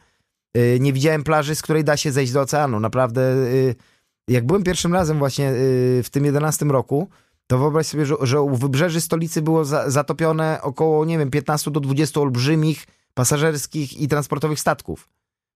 [0.56, 2.80] y, nie widziałem plaży, z której da się zejść do oceanu.
[2.80, 3.34] Naprawdę,
[4.28, 5.52] jak byłem pierwszym razem właśnie
[6.02, 7.08] w tym 11 roku,
[7.46, 11.70] to wyobraź sobie, że, że u wybrzeży stolicy było za, zatopione około, nie wiem, 15
[11.70, 15.08] do 20 olbrzymich pasażerskich i transportowych statków.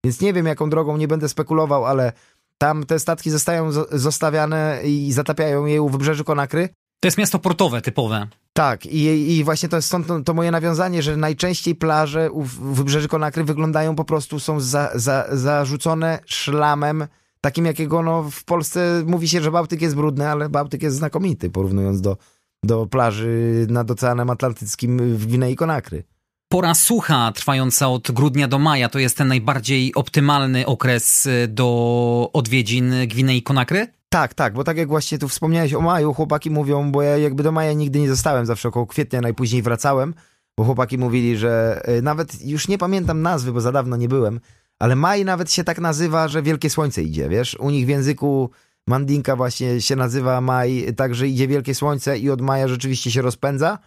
[0.05, 2.12] Więc nie wiem, jaką drogą, nie będę spekulował, ale
[2.59, 6.68] tam te statki zostają zostawiane i zatapiają je u wybrzeży Konakry.
[7.01, 8.28] To jest miasto portowe typowe.
[8.53, 12.43] Tak, i, i właśnie to jest stąd to, to, moje nawiązanie, że najczęściej plaże u
[12.43, 17.07] wybrzeży Konakry wyglądają po prostu, są za, za, zarzucone szlamem,
[17.47, 21.51] takim jakiego no, w Polsce mówi się, że Bałtyk jest brudny, ale Bałtyk jest znakomity,
[21.51, 22.16] porównując do,
[22.64, 26.05] do plaży nad Oceanem Atlantyckim w Gwinei Konakry.
[26.49, 32.30] Pora sucha trwająca od grudnia do maja to jest ten najbardziej optymalny okres y, do
[32.32, 33.86] odwiedzin Gwinei Konakry?
[34.09, 37.42] Tak, tak, bo tak jak właśnie tu wspomniałeś o maju, chłopaki mówią, bo ja jakby
[37.42, 40.14] do maja nigdy nie zostałem, zawsze około kwietnia najpóźniej wracałem,
[40.59, 44.40] bo chłopaki mówili, że y, nawet już nie pamiętam nazwy, bo za dawno nie byłem,
[44.79, 47.55] ale maj nawet się tak nazywa, że wielkie słońce idzie, wiesz?
[47.55, 48.51] U nich w języku
[48.87, 53.79] mandinka właśnie się nazywa maj, także idzie wielkie słońce i od maja rzeczywiście się rozpędza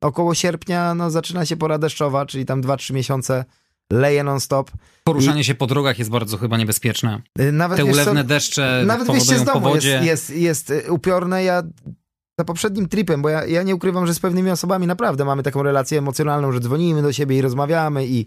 [0.00, 3.44] około sierpnia no, zaczyna się pora deszczowa, czyli tam 2-3 miesiące
[3.92, 4.70] leje non-stop.
[5.04, 5.44] Poruszanie I...
[5.44, 7.22] się po drogach jest bardzo chyba niebezpieczne.
[7.40, 11.44] Y, nawet Te ulewne co, deszcze Nawet wyjście z domu jest, jest, jest y, upiorne.
[11.44, 11.62] Ja
[12.38, 15.62] za poprzednim tripem, bo ja, ja nie ukrywam, że z pewnymi osobami naprawdę mamy taką
[15.62, 18.26] relację emocjonalną, że dzwonimy do siebie i rozmawiamy i,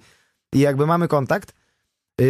[0.53, 1.53] i jakby mamy kontakt,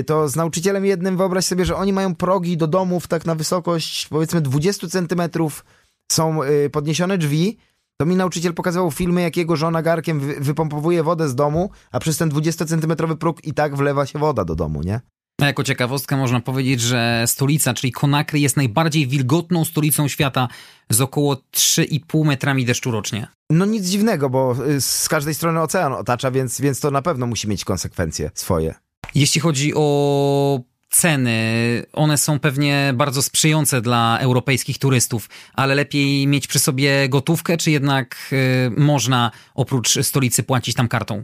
[0.06, 4.08] to z nauczycielem jednym wyobraź sobie, że oni mają progi do domów tak na wysokość
[4.08, 5.66] powiedzmy 20 centymetrów,
[6.12, 6.40] są
[6.72, 7.58] podniesione drzwi,
[7.98, 12.00] to mi nauczyciel pokazywał filmy, jak jego żona garkiem wy wypompowuje wodę z domu, a
[12.00, 15.02] przez ten 20-centymetrowy próg i tak wlewa się woda do domu, nie?
[15.42, 20.48] A jako ciekawostkę można powiedzieć, że stolica, czyli Konakry, jest najbardziej wilgotną stolicą świata
[20.90, 23.28] z około 3,5 metrami deszczu rocznie.
[23.50, 27.28] No nic dziwnego, bo y, z każdej strony ocean otacza, więc, więc to na pewno
[27.28, 28.76] musi mieć konsekwencje swoje.
[29.16, 30.60] Jeśli chodzi o
[30.90, 37.58] ceny, one są pewnie bardzo sprzyjające dla europejskich turystów, ale lepiej mieć przy sobie gotówkę,
[37.58, 41.24] czy jednak y, można oprócz stolicy płacić tam kartą?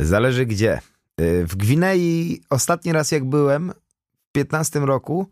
[0.00, 0.80] Zależy gdzie.
[1.20, 3.72] Y, w Gwinei ostatni raz jak byłem
[4.28, 5.30] w 15 roku,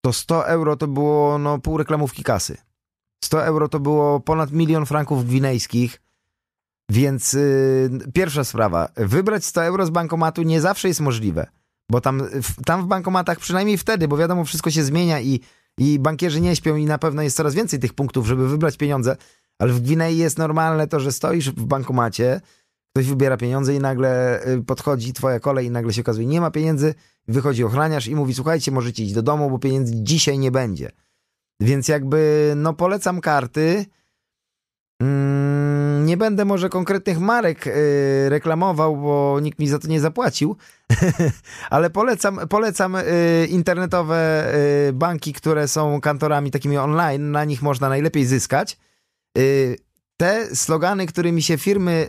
[0.00, 2.56] to 100 euro to było no, pół reklamówki kasy.
[3.24, 6.00] 100 euro to było ponad milion franków gwinejskich,
[6.92, 11.46] więc yy, pierwsza sprawa, wybrać 100 euro z bankomatu nie zawsze jest możliwe.
[11.90, 12.22] Bo tam,
[12.64, 15.40] tam w bankomatach, przynajmniej wtedy, bo wiadomo, wszystko się zmienia i,
[15.78, 19.16] i bankierzy nie śpią i na pewno jest coraz więcej tych punktów, żeby wybrać pieniądze,
[19.58, 22.40] ale w Gwinei jest normalne to, że stoisz w bankomacie,
[22.90, 26.50] ktoś wybiera pieniądze i nagle y, podchodzi twoja kolej i nagle się okazuje, nie ma
[26.50, 26.94] pieniędzy,
[27.28, 30.90] wychodzi ochraniarz i mówi, słuchajcie, możecie iść do domu, bo pieniędzy dzisiaj nie będzie.
[31.60, 33.86] Więc jakby, no polecam karty,
[35.02, 37.72] Mm, nie będę może konkretnych marek y,
[38.28, 40.56] reklamował, bo nikt mi za to nie zapłacił,
[41.70, 43.02] ale polecam, polecam y,
[43.50, 44.52] internetowe
[44.88, 48.78] y, banki, które są kantorami takimi online, na nich można najlepiej zyskać.
[50.16, 52.06] Te slogany, którymi się firmy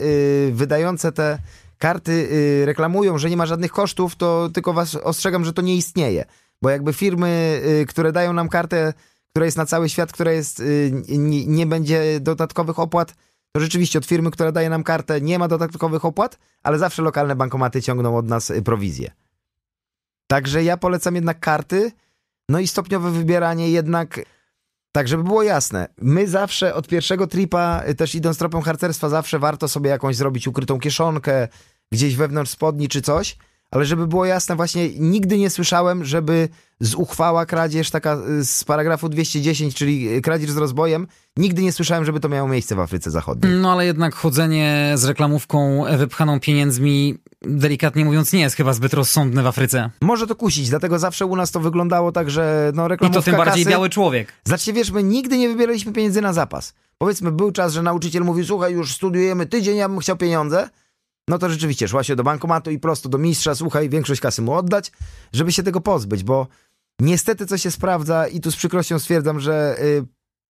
[0.52, 1.40] wydające te
[1.78, 2.30] karty
[2.66, 6.26] reklamują, że nie ma żadnych kosztów, to tylko was ostrzegam, że to nie istnieje.
[6.62, 8.94] Bo jakby firmy, które dają nam kartę
[9.34, 13.16] która jest na cały świat, która jest, y, nie, nie będzie dodatkowych opłat,
[13.52, 17.36] to rzeczywiście od firmy, która daje nam kartę, nie ma dodatkowych opłat, ale zawsze lokalne
[17.36, 19.12] bankomaty ciągną od nas y, prowizję.
[20.28, 21.92] Także ja polecam jednak karty,
[22.50, 24.20] no i stopniowe wybieranie jednak,
[24.92, 29.40] tak żeby było jasne, my zawsze od pierwszego tripa, y, też idąc tropem harcerstwa, zawsze
[29.40, 31.48] warto sobie jakąś zrobić ukrytą kieszonkę,
[31.92, 33.38] gdzieś wewnątrz spodni czy coś,
[33.74, 36.50] ale żeby było jasne, właśnie nigdy nie słyszałem, żeby
[36.80, 41.08] z uchwała kradzież taka y, z paragrafu 210, czyli kradzież z rozbojem,
[41.38, 43.54] nigdy nie słyszałem, żeby to miało miejsce w Afryce Zachodniej.
[43.54, 49.44] No ale jednak chodzenie z reklamówką wypchaną pieniędzmi, delikatnie mówiąc, nie jest chyba zbyt rozsądne
[49.44, 49.90] w Afryce.
[50.02, 53.32] Może to kusić, dlatego zawsze u nas to wyglądało tak, że no reklamówka I to
[53.32, 53.72] tym bardziej kasy...
[53.72, 54.34] biały człowiek.
[54.46, 56.74] Znaczy, wiesz, my nigdy nie wybieraliśmy pieniędzy na zapas.
[56.98, 60.70] Powiedzmy, był czas, że nauczyciel mówił, słuchaj, już studiujemy tydzień, ja bym chciał pieniądze,
[61.28, 64.54] no to rzeczywiście szła się do bankomatu i prosto do mistrza, słuchaj, większość kasy mu
[64.54, 64.92] oddać,
[65.34, 66.48] żeby się tego pozbyć, bo
[67.00, 70.06] niestety co się sprawdza i tu z przykrością stwierdzam, że y,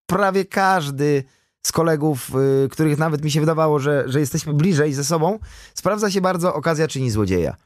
[0.07, 1.25] prawie każdy
[1.67, 2.31] z kolegów,
[2.65, 5.39] y, których nawet mi się wydawało, że, że jesteśmy bliżej ze sobą,
[5.75, 7.57] sprawdza się bardzo okazja czyni złodzieja.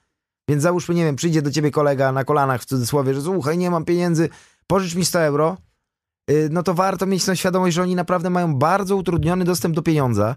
[0.49, 3.71] Więc załóżmy, nie wiem, przyjdzie do ciebie kolega na kolanach w cudzysłowie, że słuchaj, nie
[3.71, 4.29] mam pieniędzy,
[4.67, 5.57] pożycz mi 100 euro,
[6.31, 9.83] y, no to warto mieć tą świadomość, że oni naprawdę mają bardzo utrudniony dostęp do
[9.83, 10.37] pieniądza,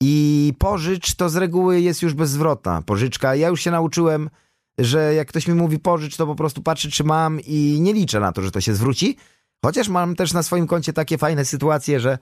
[0.00, 3.34] i pożycz to z reguły jest już bezzwrotna pożyczka.
[3.34, 4.30] Ja już się nauczyłem,
[4.78, 8.20] że jak ktoś mi mówi pożycz, to po prostu patrzy, czy mam i nie liczę
[8.20, 9.16] na to, że to się zwróci.
[9.64, 12.18] Chociaż mam też na swoim koncie takie fajne sytuacje, że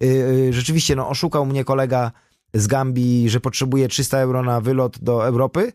[0.00, 2.12] yy, rzeczywiście no, oszukał mnie kolega
[2.54, 5.72] z Gambii, że potrzebuje 300 euro na wylot do Europy.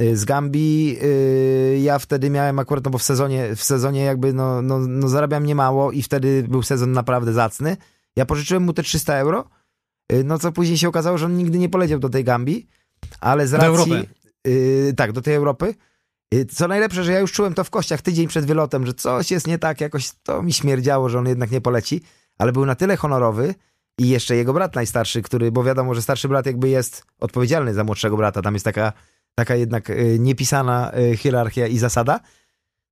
[0.00, 4.32] Yy, z Gambii yy, ja wtedy miałem akurat, no bo w sezonie, w sezonie jakby
[4.32, 7.76] no, no, no zarabiam niemało i wtedy był sezon naprawdę zacny.
[8.16, 9.44] Ja pożyczyłem mu te 300 euro
[10.24, 12.66] no co później się okazało, że on nigdy nie poleciał do tej Gambii,
[13.20, 13.68] ale z racji...
[13.68, 14.08] Do Europy.
[14.44, 15.74] Yy, tak, do tej Europy.
[16.32, 19.30] Yy, co najlepsze, że ja już czułem to w kościach tydzień przed wylotem, że coś
[19.30, 22.02] jest nie tak, jakoś to mi śmierdziało, że on jednak nie poleci,
[22.38, 23.54] ale był na tyle honorowy
[23.98, 27.84] i jeszcze jego brat najstarszy, który, bo wiadomo, że starszy brat jakby jest odpowiedzialny za
[27.84, 28.92] młodszego brata, tam jest taka,
[29.34, 32.20] taka jednak yy, niepisana y, hierarchia i zasada,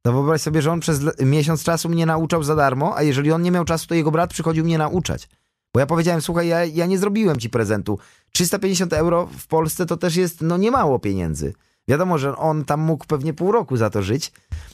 [0.03, 3.43] to wyobraź sobie, że on przez miesiąc czasu mnie nauczał za darmo, a jeżeli on
[3.43, 5.29] nie miał czasu, to jego brat przychodził mnie nauczać.
[5.75, 7.99] Bo ja powiedziałem, słuchaj, ja, ja nie zrobiłem ci prezentu.
[8.33, 11.55] 350 euro w Polsce to też jest, no nie mało pieniędzy.
[11.89, 14.33] Wiadomo, że on tam mógł pewnie pół roku za to żyć,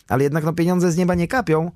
[0.09, 1.71] ale jednak no pieniądze z nieba nie kapią.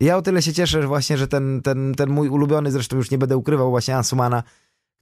[0.00, 3.10] Ja o tyle się cieszę że właśnie, że ten, ten, ten mój ulubiony, zresztą już
[3.10, 4.42] nie będę ukrywał, właśnie Ansumana,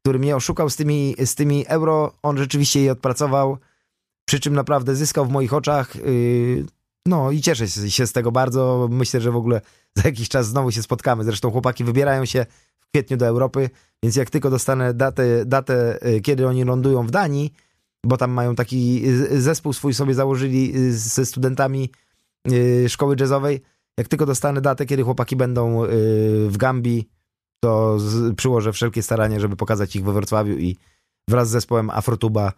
[0.03, 3.59] który mnie oszukał z tymi, z tymi euro, on rzeczywiście je odpracował,
[4.25, 5.97] przy czym naprawdę zyskał w moich oczach.
[5.97, 6.67] Yy,
[7.07, 8.89] no i cieszę się z tego bardzo.
[8.91, 9.61] Myślę, że w ogóle
[9.97, 11.25] za jakiś czas znowu się spotkamy.
[11.25, 12.47] Zresztą chłopaki wybierają się
[12.93, 13.71] kwietniu do Europy,
[14.03, 17.53] więc jak tylko dostanę datę, datę, y, kiedy oni lądują w Danii,
[18.07, 21.91] bo tam mają taki y, zespół swój sobie założyli y, ze studentami
[22.89, 23.63] szkoły jazzowej,
[23.99, 25.83] jak tylko dostanę datę, kiedy chłopaki będą
[26.49, 27.09] w Gambii,
[27.65, 27.99] to
[28.37, 30.77] przyłożę wszelkie starania, żeby pokazać ich we Wrocławiu i
[31.29, 32.53] wraz z zespołem Afrotuba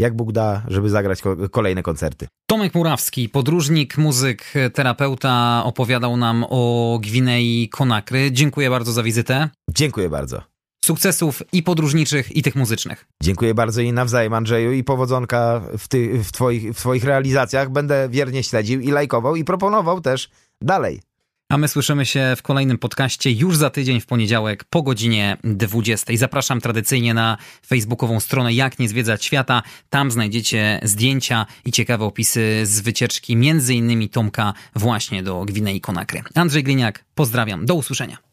[0.00, 2.28] jak Bóg da, żeby zagrać kolejne koncerty.
[2.46, 8.32] Tomek Murawski, podróżnik, muzyk, terapeuta, opowiadał nam o Gwinei Konakry.
[8.32, 9.48] Dziękuję bardzo za wizytę.
[9.70, 10.42] Dziękuję bardzo.
[10.84, 13.06] Sukcesów i podróżniczych, i tych muzycznych.
[13.22, 17.70] Dziękuję bardzo i nawzajem, Andrzeju, i powodzonka w, ty, w, twoich, w twoich realizacjach.
[17.70, 20.30] Będę wiernie śledził i lajkował i proponował też
[20.62, 21.00] dalej.
[21.48, 26.16] A my słyszymy się w kolejnym podcaście już za tydzień w poniedziałek po godzinie 20.
[26.16, 29.62] Zapraszam tradycyjnie na facebookową stronę Jak nie zwiedzać świata.
[29.90, 36.22] Tam znajdziecie zdjęcia i ciekawe opisy z wycieczki między innymi Tomka właśnie do Gwinei Konakry.
[36.34, 37.66] Andrzej Gliniak, pozdrawiam.
[37.66, 38.25] Do usłyszenia.